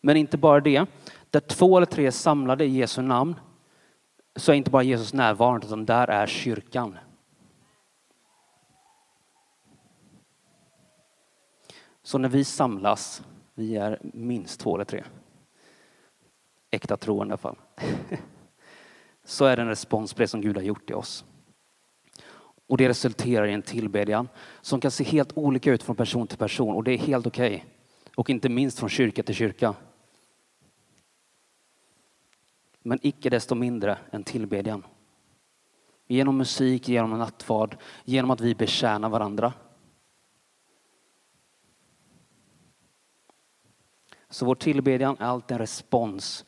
Men 0.00 0.16
inte 0.16 0.38
bara 0.38 0.60
det. 0.60 0.86
Där 1.30 1.40
två 1.40 1.76
eller 1.76 1.86
tre 1.86 2.06
är 2.06 2.10
samlade 2.10 2.64
i 2.64 2.68
Jesu 2.68 3.02
namn 3.02 3.34
så 4.38 4.52
är 4.52 4.56
inte 4.56 4.70
bara 4.70 4.82
Jesus 4.82 5.12
närvarande 5.12 5.66
utan 5.66 5.86
där 5.86 6.10
är 6.10 6.26
kyrkan. 6.26 6.98
Så 12.02 12.18
när 12.18 12.28
vi 12.28 12.44
samlas, 12.44 13.22
vi 13.54 13.76
är 13.76 13.98
minst 14.02 14.60
två 14.60 14.74
eller 14.74 14.84
tre, 14.84 15.04
äkta 16.70 16.96
troende 16.96 17.32
i 17.32 17.32
alla 17.32 17.38
fall, 17.38 17.56
så 19.24 19.44
är 19.44 19.56
det 19.56 19.62
en 19.62 19.68
respons 19.68 20.14
på 20.14 20.22
det 20.22 20.28
som 20.28 20.40
Gud 20.40 20.56
har 20.56 20.62
gjort 20.62 20.90
i 20.90 20.94
oss. 20.94 21.24
Och 22.68 22.76
det 22.76 22.88
resulterar 22.88 23.46
i 23.46 23.52
en 23.52 23.62
tillbedjan 23.62 24.28
som 24.60 24.80
kan 24.80 24.90
se 24.90 25.04
helt 25.04 25.38
olika 25.38 25.72
ut 25.72 25.82
från 25.82 25.96
person 25.96 26.26
till 26.26 26.38
person 26.38 26.74
och 26.74 26.84
det 26.84 26.92
är 26.92 26.98
helt 26.98 27.26
okej. 27.26 27.54
Okay. 27.56 27.68
Och 28.14 28.30
inte 28.30 28.48
minst 28.48 28.78
från 28.78 28.88
kyrka 28.88 29.22
till 29.22 29.34
kyrka. 29.34 29.74
Men 32.88 32.98
icke 33.02 33.30
desto 33.30 33.54
mindre 33.54 33.98
en 34.10 34.24
tillbedjan. 34.24 34.84
Genom 36.06 36.36
musik, 36.36 36.88
genom 36.88 37.18
nattvard, 37.18 37.76
genom 38.04 38.30
att 38.30 38.40
vi 38.40 38.54
betjänar 38.54 39.08
varandra. 39.08 39.52
Så 44.28 44.46
vår 44.46 44.54
tillbedjan 44.54 45.16
är 45.18 45.24
alltid 45.24 45.54
en 45.54 45.58
respons 45.58 46.44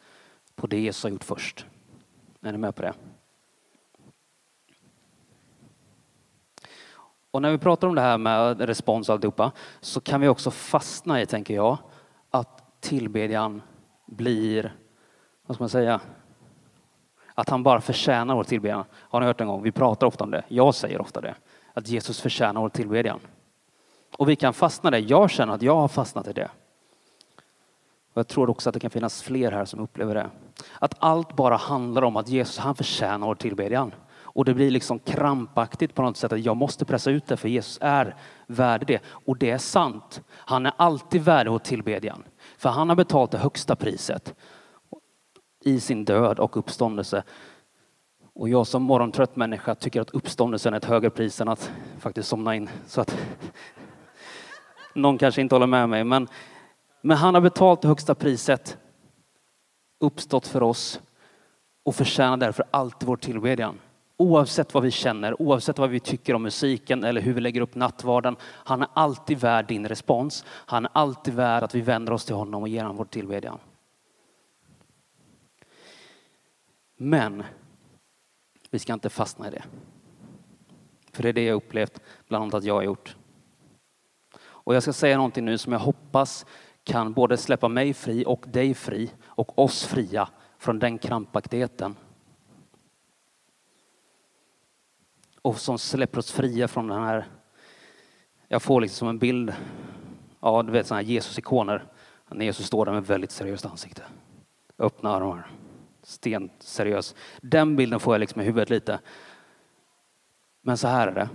på 0.55 0.67
det 0.67 0.81
Jesus 0.81 1.03
har 1.03 1.11
gjort 1.11 1.25
först. 1.25 1.67
Är 2.41 2.53
ni 2.53 2.59
med 2.59 2.75
på 2.75 2.83
det? 2.83 2.95
Och 7.31 7.43
när 7.43 7.51
vi 7.51 7.59
pratar 7.59 7.89
om 7.89 7.95
det 7.95 8.01
här 8.01 8.19
med 8.19 8.61
respons 8.61 9.09
och 9.09 9.13
alltihopa 9.13 9.53
så 9.81 10.01
kan 10.01 10.21
vi 10.21 10.29
också 10.29 10.51
fastna 10.51 11.23
i, 11.23 11.27
tänker 11.27 11.55
jag, 11.55 11.79
att 12.31 12.81
tillbedjan 12.81 13.63
blir, 14.07 14.77
vad 15.47 15.55
ska 15.55 15.63
man 15.63 15.69
säga, 15.69 16.01
att 17.41 17.49
han 17.49 17.63
bara 17.63 17.81
förtjänar 17.81 18.35
vår 18.35 18.45
tillbedjan. 18.45 18.85
Har 18.93 19.21
ni 19.21 19.27
hört 19.27 19.41
en 19.41 19.47
gång? 19.47 19.63
Vi 19.63 19.73
pratar 19.73 20.07
ofta 20.07 20.25
om 20.25 20.31
det. 20.31 20.43
Jag 20.49 20.75
säger 20.75 21.01
ofta 21.01 21.21
det. 21.21 21.35
Att 21.75 21.89
Jesus 21.89 22.21
förtjänar 22.21 22.61
vår 22.61 22.69
tillbedjan. 22.69 23.21
Och 24.17 24.29
vi 24.29 24.37
kan 24.37 24.55
fastna 24.55 24.89
i 24.89 24.91
det. 24.91 24.99
Jag 24.99 25.31
känner 25.31 25.55
att 25.55 25.63
jag 25.63 25.77
har 25.77 25.89
fastnat 25.89 26.29
i 26.29 26.33
det. 26.33 26.51
Och 28.13 28.19
jag 28.19 28.29
tror 28.29 28.51
också 28.51 28.69
att 28.69 28.75
det 28.75 28.81
kan 28.81 28.91
finnas 28.91 29.23
fler 29.23 29.53
här 29.53 29.65
som 29.65 29.81
upplever 29.81 30.15
det. 30.15 30.31
Att 30.79 30.95
allt 30.99 31.37
bara 31.37 31.57
handlar 31.57 32.03
om 32.03 32.17
att 32.17 32.29
Jesus, 32.29 32.59
han 32.59 32.75
förtjänar 32.75 33.27
vår 33.27 33.35
tillbedjan. 33.35 33.95
Och 34.23 34.45
det 34.45 34.55
blir 34.55 34.71
liksom 34.71 34.99
krampaktigt 34.99 35.95
på 35.95 36.03
något 36.03 36.17
sätt 36.17 36.33
att 36.33 36.45
jag 36.45 36.57
måste 36.57 36.85
pressa 36.85 37.11
ut 37.11 37.27
det 37.27 37.37
för 37.37 37.49
Jesus 37.49 37.79
är 37.81 38.17
värd 38.47 38.87
det. 38.87 39.03
Och 39.27 39.39
det 39.39 39.51
är 39.51 39.59
sant. 39.59 40.23
Han 40.31 40.67
är 40.67 40.73
alltid 40.77 41.23
värd 41.23 41.49
vår 41.49 41.59
tillbedjan. 41.59 42.23
För 42.59 42.69
han 42.69 42.89
har 42.89 42.97
betalt 42.97 43.31
det 43.31 43.39
högsta 43.39 43.77
priset 43.77 44.35
i 45.61 45.81
sin 45.81 46.05
död 46.05 46.39
och 46.39 46.57
uppståndelse. 46.57 47.23
Och 48.35 48.49
jag 48.49 48.67
som 48.67 48.83
morgontrött 48.83 49.37
människa 49.37 49.75
tycker 49.75 50.01
att 50.01 50.11
uppståndelsen 50.11 50.75
är 50.75 50.79
ett 50.79 50.85
högre 50.85 51.11
pris 51.11 51.41
än 51.41 51.49
att 51.49 51.73
faktiskt 51.99 52.29
somna 52.29 52.57
in. 52.57 52.69
Så 52.87 53.01
att 53.01 53.19
någon 54.95 55.19
kanske 55.19 55.41
inte 55.41 55.55
håller 55.55 55.67
med 55.67 55.89
mig. 55.89 56.05
Men, 56.05 56.29
men 57.01 57.17
han 57.17 57.35
har 57.35 57.41
betalt 57.41 57.83
det 57.83 57.89
högsta 57.89 58.15
priset, 58.15 58.79
uppstått 60.01 60.47
för 60.47 60.63
oss 60.63 61.01
och 61.83 61.95
förtjänar 61.95 62.37
därför 62.37 62.65
alltid 62.71 63.07
vår 63.09 63.17
tillbedjan. 63.17 63.79
Oavsett 64.17 64.75
vad 64.75 64.83
vi 64.83 64.91
känner, 64.91 65.43
oavsett 65.43 65.79
vad 65.79 65.91
vi 65.91 66.01
tycker 66.01 66.35
om 66.35 66.43
musiken 66.43 67.05
eller 67.05 67.21
hur 67.21 67.33
vi 67.33 67.41
lägger 67.41 67.61
upp 67.61 67.75
nattvarden. 67.75 68.37
Han 68.43 68.83
är 68.83 68.89
alltid 68.95 69.39
värd 69.39 69.67
din 69.69 69.89
respons. 69.89 70.45
Han 70.49 70.85
är 70.85 70.91
alltid 70.95 71.35
värd 71.35 71.63
att 71.63 71.75
vi 71.75 71.81
vänder 71.81 72.13
oss 72.13 72.25
till 72.25 72.35
honom 72.35 72.63
och 72.63 72.69
ger 72.69 72.83
honom 72.83 72.97
vår 72.97 73.05
tillbedjan. 73.05 73.59
Men 77.03 77.45
vi 78.71 78.79
ska 78.79 78.93
inte 78.93 79.11
fastna 79.11 79.49
i 79.49 79.51
det. 79.51 79.65
För 81.13 81.23
det 81.23 81.29
är 81.29 81.33
det 81.33 81.45
jag 81.45 81.55
upplevt, 81.55 82.01
bland 82.29 82.43
annat 82.43 82.55
att 82.55 82.65
jag 82.65 82.75
har 82.75 82.83
gjort. 82.83 83.17
Och 84.43 84.75
jag 84.75 84.83
ska 84.83 84.93
säga 84.93 85.17
någonting 85.17 85.45
nu 85.45 85.59
som 85.59 85.73
jag 85.73 85.81
hoppas 85.81 86.47
kan 86.85 87.13
både 87.13 87.37
släppa 87.37 87.69
mig 87.69 87.95
fri 87.95 88.25
och 88.27 88.45
dig 88.49 88.75
fri 88.75 89.11
och 89.25 89.59
oss 89.59 89.85
fria 89.85 90.29
från 90.59 90.79
den 90.79 90.99
krampaktigheten. 90.99 91.97
Och 95.43 95.61
som 95.61 95.79
släpper 95.79 96.19
oss 96.19 96.33
fria 96.33 96.69
från 96.69 96.89
den 96.89 97.03
här, 97.03 97.27
jag 98.49 98.63
får 98.63 98.81
liksom 98.81 99.09
en 99.09 99.19
bild, 99.19 99.53
ja 100.41 100.63
du 100.63 100.73
vet 100.73 100.87
sådana 100.87 101.03
här 101.03 101.09
Jesus-ikoner. 101.09 101.85
När 102.29 102.45
Jesus 102.45 102.67
står 102.67 102.87
där 102.87 102.93
med 102.93 103.07
väldigt 103.07 103.31
seriöst 103.31 103.67
ansikte. 103.67 104.03
Öppna 104.79 105.11
armar 105.11 105.51
stenseriös. 106.11 107.15
Den 107.43 107.77
bilden 107.77 108.01
får 108.01 108.15
jag 108.15 108.21
liksom 108.21 108.41
i 108.41 108.45
huvudet 108.45 108.71
lite. 108.71 109.01
Men 110.61 110.79
så 110.79 110.89
här 110.89 111.09
är 111.09 111.15
det. 111.15 111.29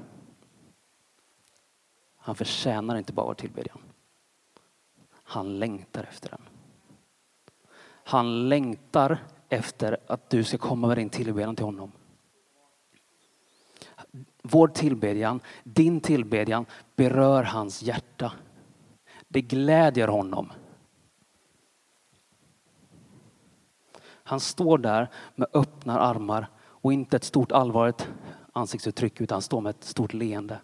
Han 2.18 2.36
förtjänar 2.36 2.98
inte 2.98 3.14
bara 3.14 3.26
vår 3.26 3.34
tillbedjan. 3.34 3.80
Han 5.12 5.60
längtar 5.60 6.04
efter 6.04 6.30
den. 6.30 6.42
Han 8.04 8.50
längtar 8.50 9.18
efter 9.50 9.98
att 10.08 10.30
du 10.30 10.44
ska 10.44 10.58
komma 10.58 10.88
med 10.88 10.98
din 10.98 11.10
tillbedjan 11.10 11.56
till 11.56 11.66
honom. 11.66 11.92
Vår 14.42 14.68
tillbedjan, 14.68 15.40
din 15.64 16.02
tillbedjan 16.02 16.66
berör 16.96 17.44
hans 17.44 17.84
hjärta. 17.84 18.32
Det 19.28 19.42
glädjer 19.42 20.08
honom. 20.08 20.52
Han 24.28 24.40
står 24.40 24.78
där 24.78 25.10
med 25.36 25.48
öppna 25.54 26.00
armar 26.00 26.48
och 26.58 26.94
inte 26.94 27.16
ett 27.16 27.24
stort 27.24 27.52
allvarligt 27.52 28.10
ansiktsuttryck 28.54 29.22
utan 29.22 29.36
han 29.36 29.42
står 29.42 29.62
med 29.62 29.70
ett 29.70 29.84
stort 29.84 30.14
leende 30.14 30.60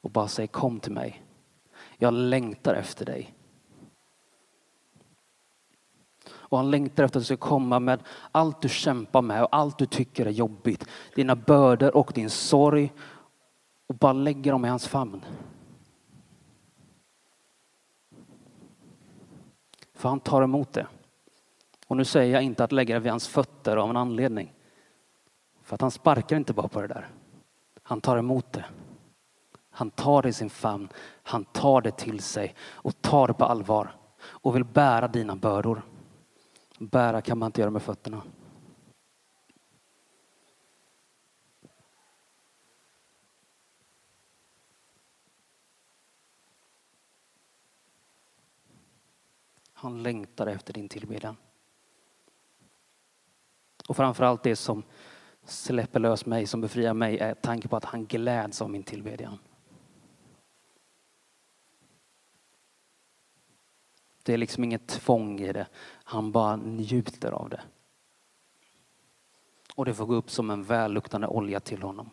och 0.00 0.10
bara 0.10 0.28
säger 0.28 0.46
kom 0.46 0.80
till 0.80 0.92
mig. 0.92 1.24
Jag 1.96 2.14
längtar 2.14 2.74
efter 2.74 3.04
dig. 3.04 3.34
Och 6.30 6.58
han 6.58 6.70
längtar 6.70 7.04
efter 7.04 7.18
att 7.18 7.22
du 7.22 7.24
ska 7.24 7.36
komma 7.36 7.78
med 7.78 8.02
allt 8.32 8.62
du 8.62 8.68
kämpar 8.68 9.22
med 9.22 9.42
och 9.42 9.56
allt 9.56 9.78
du 9.78 9.86
tycker 9.86 10.26
är 10.26 10.30
jobbigt. 10.30 10.86
Dina 11.14 11.36
bördor 11.36 11.96
och 11.96 12.12
din 12.14 12.30
sorg. 12.30 12.92
Och 13.86 13.94
bara 13.94 14.12
lägga 14.12 14.52
dem 14.52 14.64
i 14.64 14.68
hans 14.68 14.88
famn. 14.88 15.24
För 19.94 20.08
han 20.08 20.20
tar 20.20 20.42
emot 20.42 20.72
det. 20.72 20.86
Och 21.88 21.96
nu 21.96 22.04
säger 22.04 22.34
jag 22.34 22.42
inte 22.42 22.64
att 22.64 22.72
lägga 22.72 22.94
det 22.94 23.00
vid 23.00 23.10
hans 23.10 23.28
fötter 23.28 23.76
av 23.76 23.90
en 23.90 23.96
anledning. 23.96 24.54
För 25.62 25.74
att 25.74 25.80
han 25.80 25.90
sparkar 25.90 26.36
inte 26.36 26.52
bara 26.52 26.68
på 26.68 26.80
det 26.80 26.86
där. 26.86 27.08
Han 27.82 28.00
tar 28.00 28.16
emot 28.16 28.52
det. 28.52 28.64
Han 29.70 29.90
tar 29.90 30.22
det 30.22 30.28
i 30.28 30.32
sin 30.32 30.50
famn. 30.50 30.88
Han 31.22 31.44
tar 31.44 31.80
det 31.80 31.90
till 31.90 32.20
sig 32.20 32.54
och 32.60 33.02
tar 33.02 33.26
det 33.26 33.34
på 33.34 33.44
allvar 33.44 33.96
och 34.20 34.56
vill 34.56 34.64
bära 34.64 35.08
dina 35.08 35.36
bördor. 35.36 35.82
Bära 36.78 37.20
kan 37.20 37.38
man 37.38 37.46
inte 37.46 37.60
göra 37.60 37.70
med 37.70 37.82
fötterna. 37.82 38.22
Han 49.72 50.02
längtar 50.02 50.46
efter 50.46 50.72
din 50.72 50.88
tillbedjan. 50.88 51.36
Och 53.88 53.96
framförallt 53.96 54.42
det 54.42 54.56
som 54.56 54.82
släpper 55.44 56.00
lös 56.00 56.26
mig, 56.26 56.46
som 56.46 56.60
befriar 56.60 56.94
mig, 56.94 57.18
är 57.18 57.34
tanken 57.34 57.68
på 57.68 57.76
att 57.76 57.84
han 57.84 58.06
gläds 58.06 58.62
av 58.62 58.70
min 58.70 58.82
tillbedjan. 58.82 59.38
Det 64.22 64.34
är 64.34 64.38
liksom 64.38 64.64
inget 64.64 64.88
tvång 64.88 65.40
i 65.40 65.52
det. 65.52 65.66
Han 66.04 66.32
bara 66.32 66.56
njuter 66.56 67.32
av 67.32 67.48
det. 67.48 67.60
Och 69.74 69.84
det 69.84 69.94
får 69.94 70.06
gå 70.06 70.14
upp 70.14 70.30
som 70.30 70.50
en 70.50 70.64
välluktande 70.64 71.26
olja 71.26 71.60
till 71.60 71.82
honom. 71.82 72.10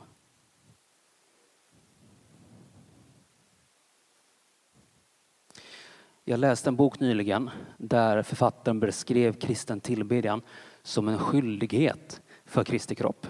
Jag 6.23 6.39
läste 6.39 6.69
en 6.69 6.75
bok 6.75 6.99
nyligen 6.99 7.49
där 7.77 8.23
författaren 8.23 8.79
beskrev 8.79 9.33
kristen 9.33 9.79
tillbedjan 9.79 10.41
som 10.85 11.07
en 11.07 11.19
skyldighet 11.19 12.21
för 12.45 12.63
Kristi 12.63 12.95
kropp. 12.95 13.27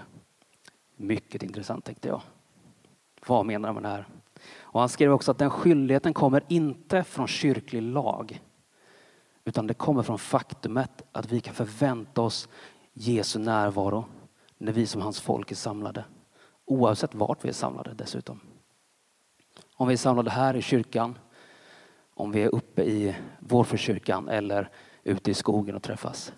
Mycket 0.96 1.42
intressant 1.42 1.84
tänkte 1.84 2.08
jag. 2.08 2.22
Vad 3.26 3.46
menar 3.46 3.68
han 3.68 3.74
med 3.74 3.82
det 3.82 3.88
här? 3.88 4.08
Och 4.58 4.80
han 4.80 4.88
skrev 4.88 5.12
också 5.12 5.30
att 5.30 5.38
den 5.38 5.50
skyldigheten 5.50 6.14
kommer 6.14 6.44
inte 6.48 7.04
från 7.04 7.26
kyrklig 7.26 7.82
lag 7.82 8.40
utan 9.44 9.66
det 9.66 9.74
kommer 9.74 10.02
från 10.02 10.18
faktumet 10.18 11.02
att 11.12 11.32
vi 11.32 11.40
kan 11.40 11.54
förvänta 11.54 12.22
oss 12.22 12.48
Jesu 12.92 13.38
närvaro 13.38 14.04
när 14.58 14.72
vi 14.72 14.86
som 14.86 15.00
hans 15.00 15.20
folk 15.20 15.50
är 15.50 15.54
samlade. 15.54 16.04
Oavsett 16.64 17.14
vart 17.14 17.44
vi 17.44 17.48
är 17.48 17.52
samlade 17.52 17.94
dessutom. 17.94 18.40
Om 19.74 19.88
vi 19.88 19.94
är 19.94 19.98
samlade 19.98 20.30
här 20.30 20.56
i 20.56 20.62
kyrkan, 20.62 21.18
om 22.14 22.32
vi 22.32 22.42
är 22.42 22.54
uppe 22.54 22.82
i 22.82 23.16
vårförkyrkan 23.38 24.28
eller 24.28 24.70
ute 25.02 25.30
i 25.30 25.34
skogen 25.34 25.76
och 25.76 25.82
träffas. 25.82 26.32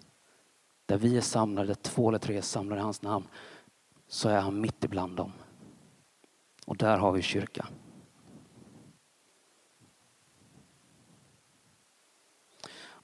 Där 0.89 0.99
vi 0.99 1.17
är 1.17 1.21
samlade, 1.21 1.75
två 1.75 2.09
eller 2.09 2.19
tre 2.19 2.37
är 2.37 2.43
samlade 2.43 2.81
i 2.81 2.85
hans 2.85 3.03
namn, 3.03 3.29
så 4.07 4.29
är 4.29 4.41
han 4.41 4.61
mitt 4.61 4.85
ibland 4.85 5.17
dem. 5.17 5.33
Och 6.67 6.77
där 6.77 6.99
har 6.99 7.13
vi 7.13 7.23
kyrka. 7.23 7.67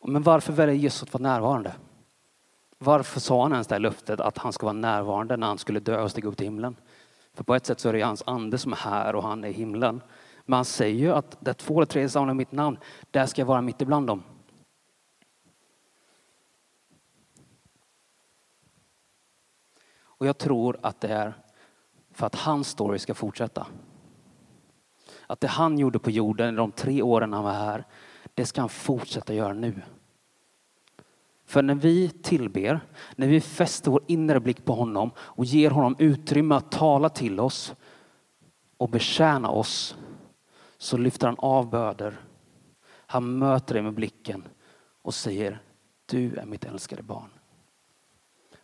Men 0.00 0.22
varför 0.22 0.52
väljer 0.52 0.74
Jesus 0.74 1.02
att 1.02 1.12
vara 1.12 1.22
närvarande? 1.22 1.74
Varför 2.78 3.20
sa 3.20 3.42
han 3.42 3.52
ens 3.52 3.66
det 3.66 3.74
här 3.74 3.80
löftet 3.80 4.20
att 4.20 4.38
han 4.38 4.52
ska 4.52 4.66
vara 4.66 4.72
närvarande 4.72 5.36
när 5.36 5.46
han 5.46 5.58
skulle 5.58 5.80
dö 5.80 6.02
och 6.02 6.10
stiga 6.10 6.28
upp 6.28 6.36
till 6.36 6.46
himlen? 6.46 6.76
För 7.34 7.44
på 7.44 7.54
ett 7.54 7.66
sätt 7.66 7.80
så 7.80 7.88
är 7.88 7.92
det 7.92 8.00
hans 8.00 8.22
ande 8.26 8.58
som 8.58 8.72
är 8.72 8.76
här 8.76 9.14
och 9.14 9.22
han 9.22 9.44
är 9.44 9.48
i 9.48 9.52
himlen. 9.52 10.02
Men 10.46 10.56
han 10.56 10.64
säger 10.64 10.98
ju 10.98 11.12
att 11.12 11.36
där 11.40 11.52
två 11.52 11.78
eller 11.78 11.86
tre 11.86 12.02
är 12.02 12.08
samlade 12.08 12.36
mitt 12.36 12.52
namn, 12.52 12.78
där 13.10 13.26
ska 13.26 13.40
jag 13.40 13.46
vara 13.46 13.62
mitt 13.62 13.82
ibland 13.82 14.06
dem. 14.06 14.22
Och 20.24 20.28
jag 20.28 20.38
tror 20.38 20.78
att 20.82 21.00
det 21.00 21.08
är 21.08 21.34
för 22.12 22.26
att 22.26 22.34
hans 22.34 22.68
story 22.68 22.98
ska 22.98 23.14
fortsätta. 23.14 23.66
Att 25.26 25.40
det 25.40 25.48
han 25.48 25.78
gjorde 25.78 25.98
på 25.98 26.10
jorden 26.10 26.54
de 26.54 26.72
tre 26.72 27.02
åren 27.02 27.32
han 27.32 27.44
var 27.44 27.52
här, 27.52 27.84
det 28.34 28.46
ska 28.46 28.60
han 28.60 28.68
fortsätta 28.68 29.34
göra 29.34 29.52
nu. 29.52 29.82
För 31.44 31.62
när 31.62 31.74
vi 31.74 32.08
tillber, 32.08 32.80
när 33.16 33.26
vi 33.26 33.40
fäster 33.40 33.90
vår 33.90 34.02
inre 34.06 34.40
blick 34.40 34.64
på 34.64 34.72
honom 34.72 35.10
och 35.18 35.44
ger 35.44 35.70
honom 35.70 35.96
utrymme 35.98 36.54
att 36.54 36.72
tala 36.72 37.08
till 37.08 37.40
oss 37.40 37.74
och 38.76 38.88
betjäna 38.88 39.50
oss, 39.50 39.96
så 40.78 40.96
lyfter 40.96 41.26
han 41.26 41.38
av 41.38 41.70
böder. 41.70 42.20
Han 42.86 43.38
möter 43.38 43.74
dig 43.74 43.82
med 43.82 43.94
blicken 43.94 44.48
och 45.02 45.14
säger, 45.14 45.62
du 46.06 46.36
är 46.36 46.46
mitt 46.46 46.64
älskade 46.64 47.02
barn. 47.02 47.30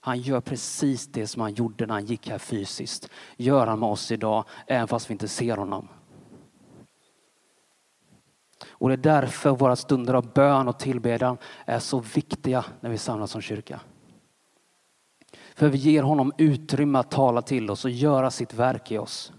Han 0.01 0.21
gör 0.21 0.41
precis 0.41 1.07
det 1.07 1.27
som 1.27 1.43
han 1.43 1.55
gjorde 1.55 1.87
när 1.87 1.95
han 1.95 2.05
gick 2.05 2.29
här 2.29 2.39
fysiskt. 2.39 3.11
Gör 3.37 3.67
han 3.67 3.79
med 3.79 3.89
oss 3.89 4.11
idag, 4.11 4.45
även 4.67 4.89
fast 4.89 5.11
vi 5.11 5.13
inte 5.13 5.29
ser 5.29 5.57
honom. 5.57 5.89
Och 8.69 8.89
det 8.89 8.95
är 8.95 8.97
därför 8.97 9.51
våra 9.51 9.77
stunder 9.77 10.15
av 10.15 10.33
bön 10.33 10.69
och 10.69 10.79
tillbedjan 10.79 11.39
är 11.65 11.79
så 11.79 11.99
viktiga 11.99 12.65
när 12.81 12.91
vi 12.91 12.99
samlas 12.99 13.31
som 13.31 13.41
kyrka. 13.41 13.81
För 15.55 15.69
vi 15.69 15.79
ger 15.79 16.03
honom 16.03 16.33
utrymme 16.39 16.99
att 16.99 17.11
tala 17.11 17.43
till 17.43 17.71
oss 17.71 17.85
och 17.85 17.91
göra 17.91 18.31
sitt 18.31 18.55
verk 18.55 18.91
i 18.93 18.99
oss. 18.99 19.33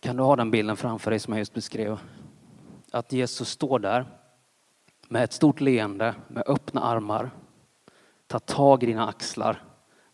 Kan 0.00 0.16
du 0.16 0.22
ha 0.22 0.36
den 0.36 0.50
bilden 0.50 0.76
framför 0.76 1.10
dig 1.10 1.20
som 1.20 1.32
jag 1.32 1.38
just 1.38 1.54
beskrev? 1.54 2.00
Att 2.90 3.12
Jesus 3.12 3.48
står 3.48 3.78
där 3.78 4.23
med 5.08 5.24
ett 5.24 5.32
stort 5.32 5.60
leende, 5.60 6.14
med 6.28 6.42
öppna 6.46 6.80
armar, 6.80 7.30
tar 8.26 8.38
tag 8.38 8.82
i 8.82 8.86
dina 8.86 9.08
axlar 9.08 9.62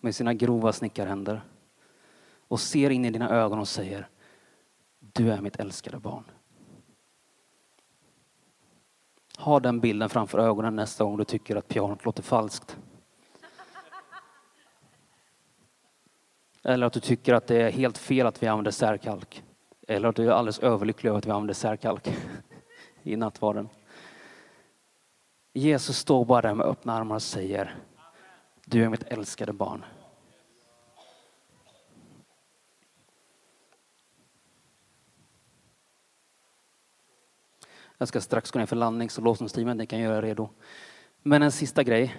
med 0.01 0.15
sina 0.15 0.35
grova 0.35 0.73
snickarhänder 0.73 1.43
och 2.49 2.61
ser 2.61 2.91
in 2.91 3.05
i 3.05 3.11
dina 3.11 3.31
ögon 3.31 3.59
och 3.59 3.69
säger 3.69 4.09
Du 4.99 5.33
är 5.33 5.41
mitt 5.41 5.57
älskade 5.57 5.99
barn. 5.99 6.25
Ha 9.39 9.61
den 9.61 9.81
bilden 9.81 10.09
framför 10.09 10.39
ögonen 10.39 10.77
nästa 10.77 11.05
gång 11.05 11.17
du 11.17 11.25
tycker 11.25 11.57
att 11.57 11.69
pianot 11.69 12.05
låter 12.05 12.23
falskt. 12.23 12.79
Eller 16.63 16.87
att 16.87 16.93
du 16.93 17.01
tycker 17.01 17.35
att 17.35 17.47
det 17.47 17.63
är 17.63 17.71
helt 17.71 17.99
fel 17.99 18.27
att 18.27 18.43
vi 18.43 18.47
använder 18.47 18.71
särkalk. 18.71 19.43
Eller 19.89 20.09
att 20.09 20.17
du 20.17 20.27
är 20.27 20.31
alldeles 20.31 20.59
överlycklig 20.59 21.11
över 21.11 21.19
att 21.19 21.27
vi 21.27 21.31
använder 21.31 21.55
särkalk 21.55 22.09
i 23.03 23.17
nattvarden. 23.17 23.69
Jesus 25.53 25.97
står 25.97 26.25
bara 26.25 26.41
där 26.41 26.55
med 26.55 26.67
öppna 26.67 26.93
armar 26.93 27.15
och 27.15 27.23
säger 27.23 27.77
Du 28.65 28.85
är 28.85 28.89
mitt 28.89 29.03
älskade 29.03 29.53
barn. 29.53 29.85
Jag 37.99 38.09
ska 38.09 38.21
strax 38.21 38.51
gå 38.51 38.59
ner 38.59 38.67
för 38.67 38.77
landning 38.77 39.11
så 39.11 39.21
lovsångsteamet 39.21 39.77
ni 39.77 39.87
kan 39.87 39.99
göra 39.99 40.19
er 40.19 40.23
redo. 40.23 40.49
Men 41.23 41.43
en 41.43 41.53
sista 41.53 41.83
grej. 41.83 42.17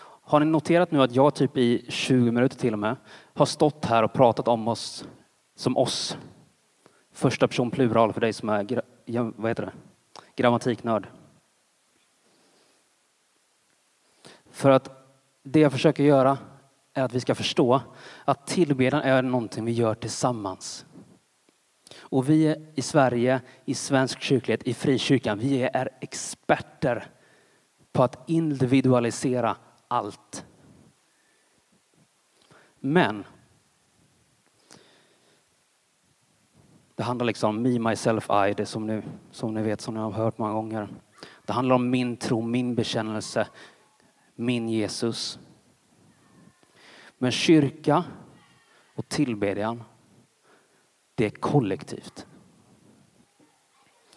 Har 0.00 0.40
ni 0.40 0.46
noterat 0.46 0.90
nu 0.90 1.02
att 1.02 1.14
jag 1.14 1.34
typ 1.34 1.56
i 1.56 1.86
20 1.88 2.30
minuter 2.30 2.56
till 2.56 2.72
och 2.72 2.78
med 2.78 2.96
har 3.34 3.46
stått 3.46 3.84
här 3.84 4.02
och 4.02 4.12
pratat 4.12 4.48
om 4.48 4.68
oss 4.68 5.04
som 5.56 5.76
oss? 5.76 6.18
Första 7.12 7.48
person 7.48 7.70
plural 7.70 8.12
för 8.12 8.20
dig 8.20 8.32
som 8.32 8.48
är 8.48 8.82
vad 9.36 9.50
heter 9.50 9.66
det? 9.66 9.72
grammatiknörd. 10.36 11.08
För 14.50 14.70
att 14.70 14.90
det 15.42 15.60
jag 15.60 15.72
försöker 15.72 16.02
göra 16.04 16.38
är 16.94 17.02
att 17.02 17.14
vi 17.14 17.20
ska 17.20 17.34
förstå 17.34 17.80
att 18.24 18.46
tillbedjan 18.46 19.02
är 19.02 19.22
någonting 19.22 19.64
vi 19.64 19.72
gör 19.72 19.94
tillsammans. 19.94 20.86
Och 21.98 22.28
vi 22.28 22.56
i 22.74 22.82
Sverige, 22.82 23.40
i 23.64 23.74
svensk 23.74 24.20
kyrklighet, 24.20 24.62
i 24.62 24.74
frikyrkan, 24.74 25.38
vi 25.38 25.62
är 25.62 25.88
experter 26.00 27.10
på 27.92 28.02
att 28.02 28.30
individualisera 28.30 29.56
allt. 29.88 30.46
Men 32.80 33.24
det 36.94 37.02
handlar 37.02 37.26
liksom 37.26 37.50
om 37.50 37.62
me, 37.62 37.78
myself, 37.78 38.30
I, 38.48 38.54
det 38.56 38.66
som 38.66 38.86
ni, 38.86 39.02
som 39.30 39.54
ni 39.54 39.62
vet, 39.62 39.80
som 39.80 39.94
ni 39.94 40.00
har 40.00 40.10
hört 40.10 40.38
många 40.38 40.52
gånger. 40.52 40.88
Det 41.46 41.52
handlar 41.52 41.74
om 41.74 41.90
min 41.90 42.16
tro, 42.16 42.40
min 42.40 42.74
bekännelse, 42.74 43.48
min 44.40 44.68
Jesus. 44.68 45.38
Men 47.18 47.30
kyrka 47.30 48.04
och 48.94 49.08
tillbedjan, 49.08 49.82
det 51.14 51.26
är 51.26 51.30
kollektivt. 51.30 52.26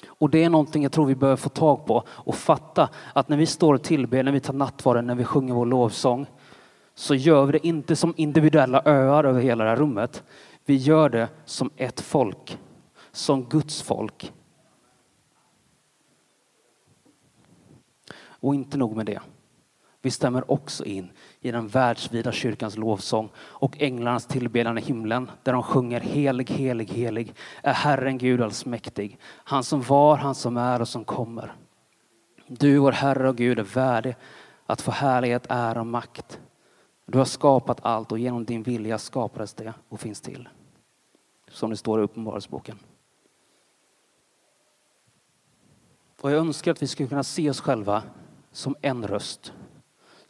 Och 0.06 0.30
det 0.30 0.44
är 0.44 0.50
någonting 0.50 0.84
jag 0.84 0.92
tror 0.92 1.06
vi 1.06 1.16
behöver 1.16 1.38
få 1.38 1.50
tag 1.50 1.86
på 1.86 2.04
och 2.08 2.36
fatta 2.36 2.90
att 3.14 3.30
när 3.30 3.38
vi 3.38 3.46
står 3.46 3.74
och 3.74 3.84
tillber, 3.84 4.24
när 4.24 4.32
vi 4.32 4.40
tar 4.40 4.54
nattvarden, 4.54 5.08
när 5.08 5.16
vi 5.16 5.24
sjunger 5.24 5.54
vår 5.54 5.66
lovsång, 5.66 6.26
så 6.94 7.16
gör 7.16 7.46
vi 7.46 7.52
det 7.52 7.68
inte 7.68 7.96
som 7.96 8.14
individuella 8.18 8.82
öar 8.86 9.24
över 9.24 9.42
hela 9.42 9.64
det 9.64 9.70
här 9.70 9.78
rummet. 9.78 10.24
Vi 10.66 10.76
gör 10.76 11.10
det 11.10 11.30
som 11.46 11.70
ett 11.76 12.02
folk, 12.02 12.58
som 13.12 13.44
Guds 13.44 13.82
folk. 13.82 14.34
Och 18.26 18.56
inte 18.56 18.78
nog 18.78 18.96
med 18.96 19.06
det. 19.06 19.22
Vi 20.04 20.12
stämmer 20.12 20.52
också 20.52 20.86
in 20.86 21.12
i 21.40 21.52
den 21.52 21.68
världsvida 21.68 22.32
kyrkans 22.32 22.78
lovsång 22.78 23.30
och 23.38 23.82
änglarnas 23.82 24.26
tillbedjan 24.26 24.78
i 24.78 24.82
himlen 24.82 25.32
där 25.44 25.54
de 25.54 25.64
sjunger 25.64 26.00
helig, 26.00 26.50
helig, 26.50 26.90
helig 26.90 27.34
är 27.62 27.74
Herren 27.74 28.18
Gud 28.18 28.42
allsmäktig. 28.42 29.20
Han 29.24 29.64
som 29.64 29.82
var, 29.82 30.18
han 30.18 30.36
som 30.36 30.58
är 30.58 30.82
och 30.82 30.88
som 30.88 31.06
kommer. 31.06 31.56
Du, 32.48 32.78
vår 32.78 32.92
Herre 32.92 33.30
och 33.30 33.36
Gud, 33.36 33.60
är 33.60 33.64
värdig 33.64 34.16
att 34.66 34.82
få 34.82 34.92
härlighet, 34.92 35.46
ära 35.50 35.80
och 35.80 35.88
makt. 35.88 36.40
Du 37.06 37.18
har 37.18 37.26
skapat 37.26 37.86
allt 37.86 38.12
och 38.12 38.20
genom 38.20 38.46
din 38.46 38.64
vilja 38.64 38.98
skapades 38.98 39.54
det 39.54 39.74
och 39.90 40.00
finns 40.00 40.22
till. 40.22 40.50
Som 41.48 41.70
det 41.70 41.78
står 41.78 42.00
i 42.00 42.04
Uppenbarelseboken. 42.04 42.80
Och 46.22 46.32
jag 46.32 46.40
önskar 46.40 46.72
att 46.72 46.84
vi 46.84 46.88
skulle 46.88 47.10
kunna 47.10 47.24
se 47.24 47.50
oss 47.50 47.62
själva 47.62 48.04
som 48.52 48.76
en 48.82 49.08
röst 49.08 49.54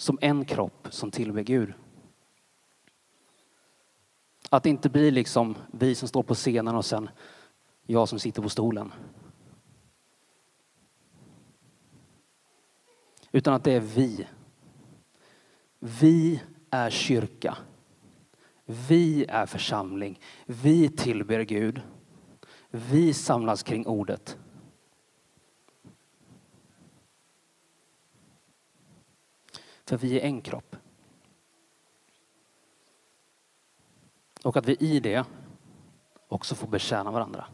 som 0.04 0.18
en 0.22 0.46
kropp 0.46 0.88
som 0.90 1.12
tillber 1.12 1.44
Gud. 1.44 1.74
Att 4.50 4.64
det 4.64 4.70
inte 4.70 4.90
blir 4.90 5.12
liksom 5.12 5.56
vi 5.72 5.96
som 5.96 6.08
står 6.08 6.24
på 6.24 6.36
scenen 6.36 6.76
och 6.76 6.86
sen 6.86 7.10
jag 7.86 8.10
som 8.10 8.20
sitter 8.20 8.42
på 8.42 8.50
stolen. 8.50 8.94
Utan 13.32 13.54
att 13.54 13.64
det 13.64 13.72
är 13.72 13.80
vi. 13.80 14.28
Vi 15.80 16.42
är 16.70 16.90
kyrka. 16.90 17.58
Vi 18.66 19.26
är 19.26 19.46
församling. 19.46 20.20
Vi 20.46 20.90
tillber 20.90 21.42
Gud. 21.42 21.82
Vi 22.70 23.14
samlas 23.14 23.64
kring 23.64 23.88
ordet. 23.88 24.38
För 29.86 29.98
vi 29.98 30.20
är 30.20 30.26
en 30.26 30.42
kropp. 30.42 30.76
Och 34.44 34.58
att 34.58 34.66
vi 34.66 34.76
i 34.80 35.00
det 35.00 35.26
också 36.28 36.56
får 36.56 36.68
betjäna 36.68 37.12
varandra. 37.12 37.46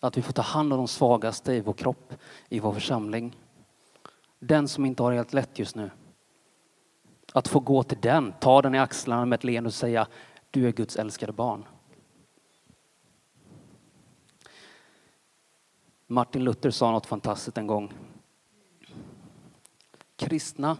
Att 0.00 0.16
vi 0.16 0.22
får 0.22 0.32
ta 0.32 0.42
hand 0.42 0.72
om 0.72 0.76
de 0.76 0.88
svagaste 0.88 1.52
i 1.52 1.60
vår 1.60 1.72
kropp, 1.72 2.14
i 2.48 2.60
vår 2.60 2.72
församling. 2.72 3.36
Den 4.38 4.68
som 4.68 4.86
inte 4.86 5.02
har 5.02 5.10
det 5.10 5.16
helt 5.16 5.32
lätt 5.32 5.58
just 5.58 5.76
nu. 5.76 5.90
Att 7.32 7.48
få 7.48 7.60
gå 7.60 7.82
till 7.82 8.00
den, 8.00 8.32
ta 8.40 8.62
den 8.62 8.74
i 8.74 8.78
axlarna 8.78 9.24
med 9.24 9.36
ett 9.36 9.44
leende 9.44 9.68
och 9.68 9.74
säga 9.74 10.06
du 10.50 10.68
är 10.68 10.72
Guds 10.72 10.96
älskade 10.96 11.32
barn. 11.32 11.64
Martin 16.06 16.44
Luther 16.44 16.70
sa 16.70 16.90
något 16.90 17.06
fantastiskt 17.06 17.58
en 17.58 17.66
gång. 17.66 17.92
Kristna 20.20 20.76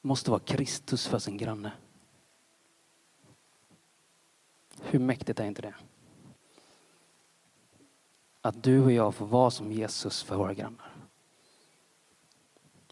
måste 0.00 0.30
vara 0.30 0.40
Kristus 0.40 1.06
för 1.06 1.18
sin 1.18 1.36
granne. 1.36 1.72
Hur 4.80 4.98
mäktigt 4.98 5.40
är 5.40 5.44
inte 5.44 5.62
det? 5.62 5.74
Att 8.40 8.62
du 8.62 8.84
och 8.84 8.92
jag 8.92 9.14
får 9.14 9.26
vara 9.26 9.50
som 9.50 9.72
Jesus 9.72 10.22
för 10.22 10.36
våra 10.36 10.54
grannar. 10.54 10.96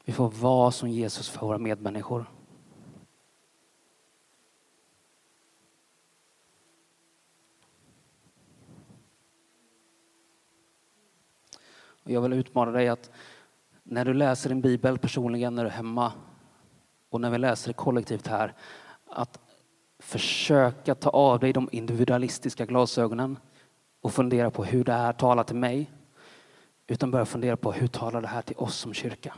Vi 0.04 0.12
får 0.12 0.30
vara 0.30 0.70
som 0.70 0.88
Jesus 0.88 1.28
för 1.28 1.46
våra 1.46 1.58
medmänniskor. 1.58 2.26
Och 12.04 12.10
jag 12.10 12.20
vill 12.20 12.32
utmana 12.32 12.70
dig 12.72 12.88
att 12.88 13.10
när 13.92 14.04
du 14.04 14.14
läser 14.14 14.48
din 14.48 14.60
bibel 14.60 14.98
personligen 14.98 15.54
när 15.54 15.64
du 15.64 15.70
är 15.70 15.74
hemma 15.74 16.12
och 17.10 17.20
när 17.20 17.30
vi 17.30 17.38
läser 17.38 17.68
det 17.68 17.74
kollektivt 17.74 18.26
här, 18.26 18.54
att 19.06 19.38
försöka 19.98 20.94
ta 20.94 21.10
av 21.10 21.38
dig 21.40 21.52
de 21.52 21.68
individualistiska 21.72 22.66
glasögonen 22.66 23.38
och 24.00 24.12
fundera 24.12 24.50
på 24.50 24.64
hur 24.64 24.84
det 24.84 24.92
här 24.92 25.12
talar 25.12 25.44
till 25.44 25.56
mig. 25.56 25.90
Utan 26.86 27.10
börja 27.10 27.24
fundera 27.24 27.56
på 27.56 27.72
hur 27.72 27.86
talar 27.86 28.20
det 28.22 28.28
här 28.28 28.42
till 28.42 28.56
oss 28.56 28.76
som 28.76 28.94
kyrka? 28.94 29.34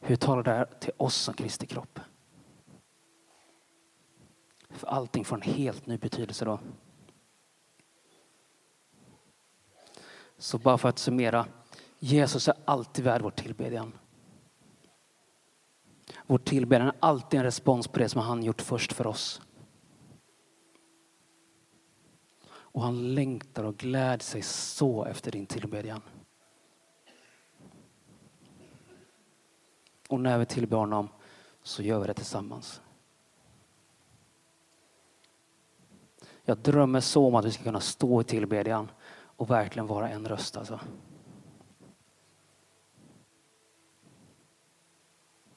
Hur 0.00 0.16
talar 0.16 0.42
det 0.42 0.50
här 0.50 0.68
till 0.80 0.92
oss 0.96 1.14
som 1.14 1.34
Kristi 1.34 1.66
kropp? 1.66 2.00
För 4.70 4.86
allting 4.86 5.24
får 5.24 5.36
en 5.36 5.42
helt 5.42 5.86
ny 5.86 5.98
betydelse 5.98 6.44
då. 6.44 6.60
Så 10.38 10.58
bara 10.58 10.78
för 10.78 10.88
att 10.88 10.98
summera. 10.98 11.46
Jesus 12.04 12.48
är 12.48 12.54
alltid 12.64 13.04
värd 13.04 13.22
vår 13.22 13.30
tillbedjan. 13.30 13.92
Vår 16.26 16.38
tillbedjan 16.38 16.88
är 16.88 16.94
alltid 17.00 17.38
en 17.38 17.44
respons 17.44 17.88
på 17.88 17.98
det 17.98 18.08
som 18.08 18.20
han 18.20 18.42
gjort 18.42 18.62
först 18.62 18.92
för 18.92 19.06
oss. 19.06 19.40
Och 22.46 22.82
han 22.82 23.14
längtar 23.14 23.64
och 23.64 23.76
gläder 23.76 24.18
sig 24.18 24.42
så 24.42 25.04
efter 25.04 25.30
din 25.30 25.46
tillbedjan. 25.46 26.00
Och 30.08 30.20
när 30.20 30.38
vi 30.38 30.46
tillber 30.46 30.76
honom 30.76 31.08
så 31.62 31.82
gör 31.82 32.00
vi 32.00 32.06
det 32.06 32.14
tillsammans. 32.14 32.82
Jag 36.44 36.58
drömmer 36.58 37.00
så 37.00 37.26
om 37.26 37.34
att 37.34 37.44
vi 37.44 37.50
ska 37.50 37.62
kunna 37.62 37.80
stå 37.80 38.20
i 38.20 38.24
tillbedjan 38.24 38.90
och 39.12 39.50
verkligen 39.50 39.86
vara 39.86 40.08
en 40.08 40.28
röst. 40.28 40.56
Alltså. 40.56 40.80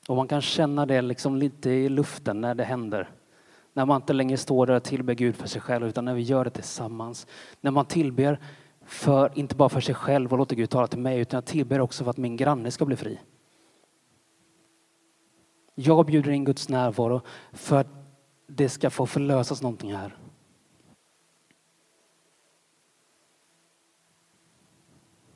Och 0.07 0.15
man 0.15 0.27
kan 0.27 0.41
känna 0.41 0.85
det 0.85 1.01
liksom 1.01 1.35
lite 1.35 1.69
i 1.69 1.89
luften 1.89 2.41
när 2.41 2.55
det 2.55 2.63
händer. 2.63 3.09
När 3.73 3.85
man 3.85 4.01
inte 4.01 4.13
längre 4.13 4.37
står 4.37 4.65
där 4.65 4.75
och 4.75 4.83
tillber 4.83 5.13
Gud 5.13 5.35
för 5.35 5.47
sig 5.47 5.61
själv 5.61 5.87
utan 5.87 6.05
när 6.05 6.13
vi 6.13 6.21
gör 6.21 6.43
det 6.43 6.49
tillsammans. 6.49 7.27
När 7.61 7.71
man 7.71 7.85
tillber 7.85 8.39
för, 8.85 9.31
inte 9.35 9.55
bara 9.55 9.69
för 9.69 9.81
sig 9.81 9.95
själv 9.95 10.31
och 10.31 10.37
låter 10.37 10.55
Gud 10.55 10.69
tala 10.69 10.87
till 10.87 10.99
mig 10.99 11.19
utan 11.19 11.37
jag 11.37 11.45
tillber 11.45 11.79
också 11.79 12.03
för 12.03 12.11
att 12.11 12.17
min 12.17 12.37
granne 12.37 12.71
ska 12.71 12.85
bli 12.85 12.95
fri. 12.95 13.19
Jag 15.75 16.05
bjuder 16.05 16.31
in 16.31 16.45
Guds 16.45 16.69
närvaro 16.69 17.21
för 17.53 17.77
att 17.77 17.87
det 18.47 18.69
ska 18.69 18.89
få 18.89 19.05
förlösas 19.05 19.61
någonting 19.61 19.95
här. 19.95 20.17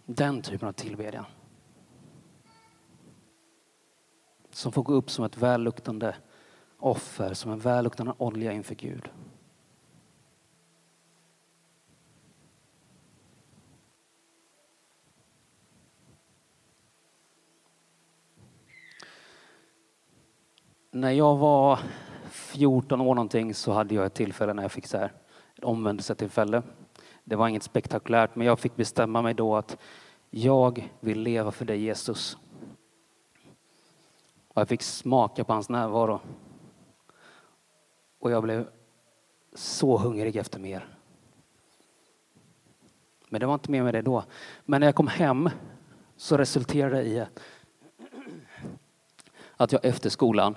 Den 0.05 0.41
typen 0.41 0.67
av 0.67 0.73
tillbedjan. 0.73 1.25
Som 4.59 4.71
får 4.71 4.83
gå 4.83 4.93
upp 4.93 5.09
som 5.09 5.25
ett 5.25 5.37
välluktande 5.37 6.15
offer, 6.77 7.33
som 7.33 7.51
en 7.51 7.59
välluktande 7.59 8.13
olja 8.17 8.51
inför 8.51 8.75
Gud. 8.75 9.09
När 20.91 21.11
jag 21.11 21.37
var 21.37 21.79
14 22.29 23.01
år 23.01 23.15
någonting 23.15 23.53
så 23.53 23.71
hade 23.71 23.95
jag 23.95 24.05
ett 24.05 24.13
tillfälle 24.13 24.53
när 24.53 24.63
jag 24.63 24.71
fick 24.71 24.87
så 24.87 24.97
här, 24.97 25.13
ett 25.55 25.63
omvändelsetillfälle. 25.63 26.63
Det 27.23 27.35
var 27.35 27.47
inget 27.47 27.63
spektakulärt 27.63 28.35
men 28.35 28.47
jag 28.47 28.59
fick 28.59 28.75
bestämma 28.75 29.21
mig 29.21 29.33
då 29.33 29.55
att 29.55 29.77
jag 30.29 30.89
vill 30.99 31.19
leva 31.19 31.51
för 31.51 31.65
dig 31.65 31.81
Jesus. 31.81 32.37
Och 34.53 34.61
jag 34.61 34.67
fick 34.67 34.81
smaka 34.81 35.43
på 35.43 35.53
hans 35.53 35.69
närvaro. 35.69 36.19
Och 38.19 38.31
jag 38.31 38.43
blev 38.43 38.69
så 39.53 39.97
hungrig 39.97 40.35
efter 40.35 40.59
mer. 40.59 40.87
Men 43.29 43.39
det 43.39 43.47
var 43.47 43.53
inte 43.53 43.71
mer 43.71 43.83
med 43.83 43.93
det 43.93 44.01
då. 44.01 44.23
Men 44.65 44.79
när 44.79 44.87
jag 44.87 44.95
kom 44.95 45.07
hem 45.07 45.49
så 46.15 46.37
resulterade 46.37 46.95
det 46.95 47.03
i 47.03 47.25
att 49.57 49.71
jag 49.71 49.85
efter 49.85 50.09
skolan 50.09 50.55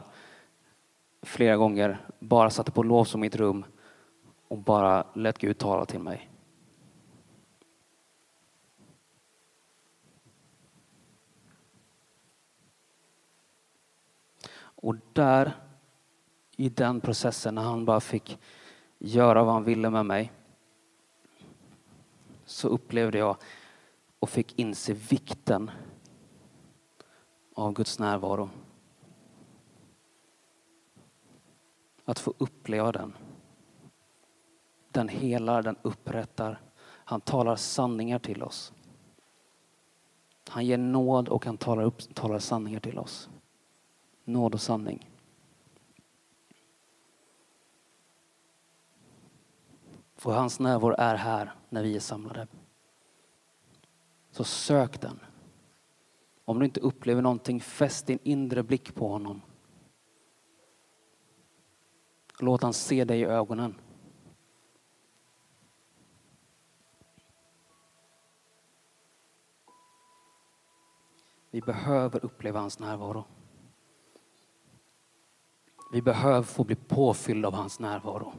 flera 1.22 1.56
gånger 1.56 2.06
bara 2.18 2.50
satte 2.50 2.70
på 2.70 2.82
lås 2.82 3.14
i 3.14 3.18
mitt 3.18 3.36
rum 3.36 3.64
och 4.48 4.58
bara 4.58 5.06
lät 5.14 5.38
Gud 5.38 5.58
tala 5.58 5.86
till 5.86 6.00
mig. 6.00 6.31
Och 14.82 14.96
där, 15.12 15.52
i 16.56 16.68
den 16.68 17.00
processen, 17.00 17.54
när 17.54 17.62
han 17.62 17.84
bara 17.84 18.00
fick 18.00 18.38
göra 18.98 19.44
vad 19.44 19.54
han 19.54 19.64
ville 19.64 19.90
med 19.90 20.06
mig, 20.06 20.32
så 22.44 22.68
upplevde 22.68 23.18
jag 23.18 23.36
och 24.18 24.30
fick 24.30 24.58
inse 24.58 24.92
vikten 24.92 25.70
av 27.54 27.72
Guds 27.72 27.98
närvaro. 27.98 28.50
Att 32.04 32.18
få 32.18 32.34
uppleva 32.38 32.92
den. 32.92 33.16
Den 34.90 35.08
helar, 35.08 35.62
den 35.62 35.76
upprättar. 35.82 36.60
Han 36.84 37.20
talar 37.20 37.56
sanningar 37.56 38.18
till 38.18 38.42
oss. 38.42 38.72
Han 40.48 40.66
ger 40.66 40.78
nåd 40.78 41.28
och 41.28 41.46
han 41.46 41.58
talar, 41.58 41.82
upp, 41.82 42.14
talar 42.14 42.38
sanningar 42.38 42.80
till 42.80 42.98
oss. 42.98 43.28
Nåd 44.24 44.54
och 44.54 44.60
sanning. 44.60 45.10
För 50.14 50.32
hans 50.32 50.60
närvaro 50.60 50.94
är 50.98 51.14
här 51.14 51.52
när 51.68 51.82
vi 51.82 51.96
är 51.96 52.00
samlade. 52.00 52.46
Så 54.30 54.44
sök 54.44 55.00
den. 55.00 55.20
Om 56.44 56.58
du 56.58 56.64
inte 56.64 56.80
upplever 56.80 57.22
någonting, 57.22 57.60
fäst 57.60 58.06
din 58.06 58.18
inre 58.22 58.62
blick 58.62 58.94
på 58.94 59.08
honom. 59.08 59.42
Låt 62.38 62.62
han 62.62 62.72
se 62.72 63.04
dig 63.04 63.20
i 63.20 63.24
ögonen. 63.24 63.80
Vi 71.50 71.60
behöver 71.60 72.24
uppleva 72.24 72.60
hans 72.60 72.78
närvaro. 72.78 73.24
Vi 75.92 76.02
behöver 76.02 76.42
få 76.42 76.64
bli 76.64 76.74
påfyllda 76.74 77.48
av 77.48 77.54
hans 77.54 77.80
närvaro. 77.80 78.32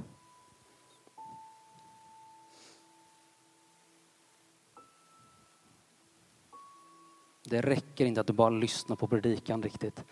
Det 7.43 7.61
räcker 7.61 8.05
inte 8.05 8.21
att 8.21 8.27
du 8.27 8.33
bara 8.33 8.49
lyssnar 8.49 8.95
på 8.95 9.07
predikan 9.07 9.63
riktigt. 9.63 10.05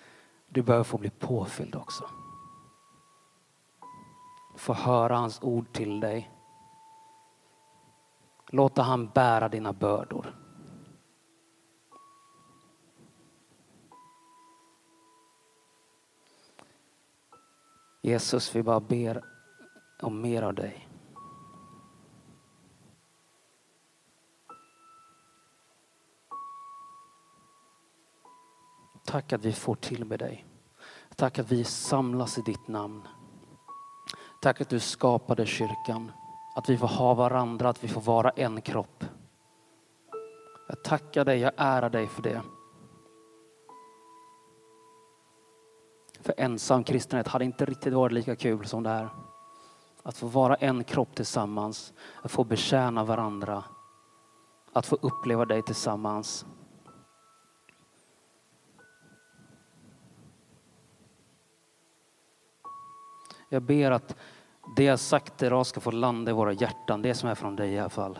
Du 0.47 0.61
behöver 0.61 0.83
få 0.83 0.97
bli 0.97 1.09
påfylld 1.09 1.75
också. 1.75 2.09
Få 4.55 4.73
höra 4.73 5.17
hans 5.17 5.41
ord 5.41 5.73
till 5.73 5.99
dig. 5.99 6.31
Låta 8.47 8.81
han 8.81 9.07
bära 9.07 9.49
dina 9.49 9.73
bördor. 9.73 10.35
Jesus, 18.01 18.55
vi 18.55 18.63
bara 18.63 18.79
ber 18.79 19.23
om 20.01 20.21
mer 20.21 20.41
av 20.41 20.53
dig. 20.53 20.87
Tack 29.05 29.33
att 29.33 29.45
vi 29.45 29.53
får 29.53 30.05
med 30.05 30.19
dig. 30.19 30.45
Tack 31.15 31.39
att 31.39 31.51
vi 31.51 31.63
samlas 31.63 32.37
i 32.37 32.41
ditt 32.41 32.67
namn. 32.67 33.07
Tack 34.41 34.61
att 34.61 34.69
du 34.69 34.79
skapade 34.79 35.45
kyrkan, 35.45 36.11
att 36.55 36.69
vi 36.69 36.77
får 36.77 36.87
ha 36.87 37.13
varandra, 37.13 37.69
att 37.69 37.83
vi 37.83 37.87
får 37.87 38.01
vara 38.01 38.29
en 38.29 38.61
kropp. 38.61 39.05
Jag 40.67 40.83
tackar 40.83 41.25
dig, 41.25 41.39
jag 41.39 41.51
ärar 41.57 41.89
dig 41.89 42.07
för 42.07 42.21
det. 42.21 42.41
Ensam 46.41 46.83
kristenhet 46.83 47.27
hade 47.27 47.45
inte 47.45 47.65
riktigt 47.65 47.93
varit 47.93 48.13
lika 48.13 48.35
kul 48.35 48.65
som 48.65 48.83
det 48.83 48.89
här. 48.89 49.09
Att 50.03 50.17
få 50.17 50.27
vara 50.27 50.55
en 50.55 50.83
kropp 50.83 51.15
tillsammans, 51.15 51.93
att 52.21 52.31
få 52.31 52.43
betjäna 52.43 53.03
varandra, 53.03 53.63
att 54.73 54.85
få 54.85 54.97
uppleva 55.01 55.45
dig 55.45 55.61
tillsammans. 55.61 56.45
Jag 63.49 63.63
ber 63.63 63.91
att 63.91 64.15
det 64.75 64.83
jag 64.83 64.99
sagt 64.99 65.43
idag 65.43 65.65
ska 65.65 65.79
få 65.79 65.91
landa 65.91 66.31
i 66.31 66.33
våra 66.33 66.53
hjärtan, 66.53 67.01
det 67.01 67.13
som 67.13 67.29
är 67.29 67.35
från 67.35 67.55
dig 67.55 67.73
i 67.73 67.79
alla 67.79 67.89
fall. 67.89 68.19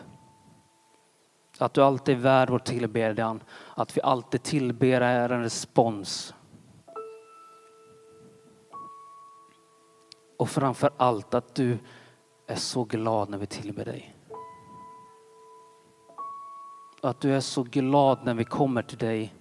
Att 1.58 1.74
du 1.74 1.82
alltid 1.82 2.16
är 2.16 2.20
värd 2.20 2.50
vår 2.50 2.58
tillbedjan, 2.58 3.42
att 3.76 3.96
vi 3.96 4.02
alltid 4.02 4.42
tillber 4.42 5.00
är 5.00 5.28
en 5.28 5.42
respons. 5.42 6.34
Och 10.42 10.50
framför 10.50 10.90
allt 10.96 11.34
att 11.34 11.54
du 11.54 11.78
är 12.46 12.56
så 12.56 12.84
glad 12.84 13.30
när 13.30 13.38
vi 13.38 13.46
tillber 13.46 13.84
dig. 13.84 14.16
Att 17.02 17.20
du 17.20 17.34
är 17.34 17.40
så 17.40 17.62
glad 17.62 18.24
när 18.24 18.34
vi 18.34 18.44
kommer 18.44 18.82
till 18.82 18.98
dig 18.98 19.34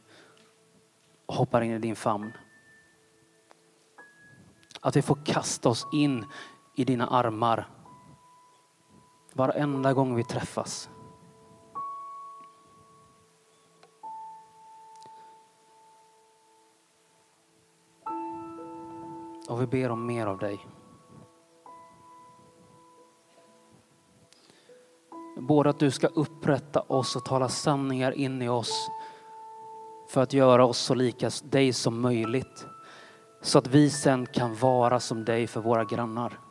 och 1.26 1.36
hoppar 1.36 1.62
in 1.62 1.72
i 1.72 1.80
din 1.80 1.96
famn. 1.96 2.32
Att 4.82 4.96
vi 4.96 5.02
får 5.02 5.18
kasta 5.26 5.70
oss 5.70 5.88
in 5.94 6.26
i 6.76 6.84
dina 6.86 7.08
armar 7.08 7.70
varenda 9.34 9.94
gång 9.94 10.16
vi 10.16 10.24
träffas. 10.24 10.90
Och 19.50 19.62
vi 19.62 19.68
ber 19.68 19.90
om 19.90 20.06
mer 20.06 20.28
av 20.28 20.38
dig. 20.38 20.68
Både 25.48 25.70
att 25.70 25.80
du 25.80 25.92
ska 25.92 26.08
upprätta 26.08 26.82
oss 26.82 27.16
och 27.16 27.26
tala 27.26 27.50
sanningar 27.50 28.12
in 28.12 28.42
i 28.42 28.50
oss 28.50 28.90
för 30.10 30.22
att 30.22 30.34
göra 30.34 30.66
oss 30.66 30.78
så 30.78 30.94
lika 30.94 31.30
dig 31.44 31.74
som 31.74 32.02
möjligt. 32.02 32.66
Så 33.42 33.58
att 33.58 33.68
vi 33.68 33.90
sen 33.90 34.26
kan 34.26 34.56
vara 34.56 35.00
som 35.00 35.26
dig 35.26 35.48
för 35.48 35.62
våra 35.62 35.84
grannar. 35.86 36.51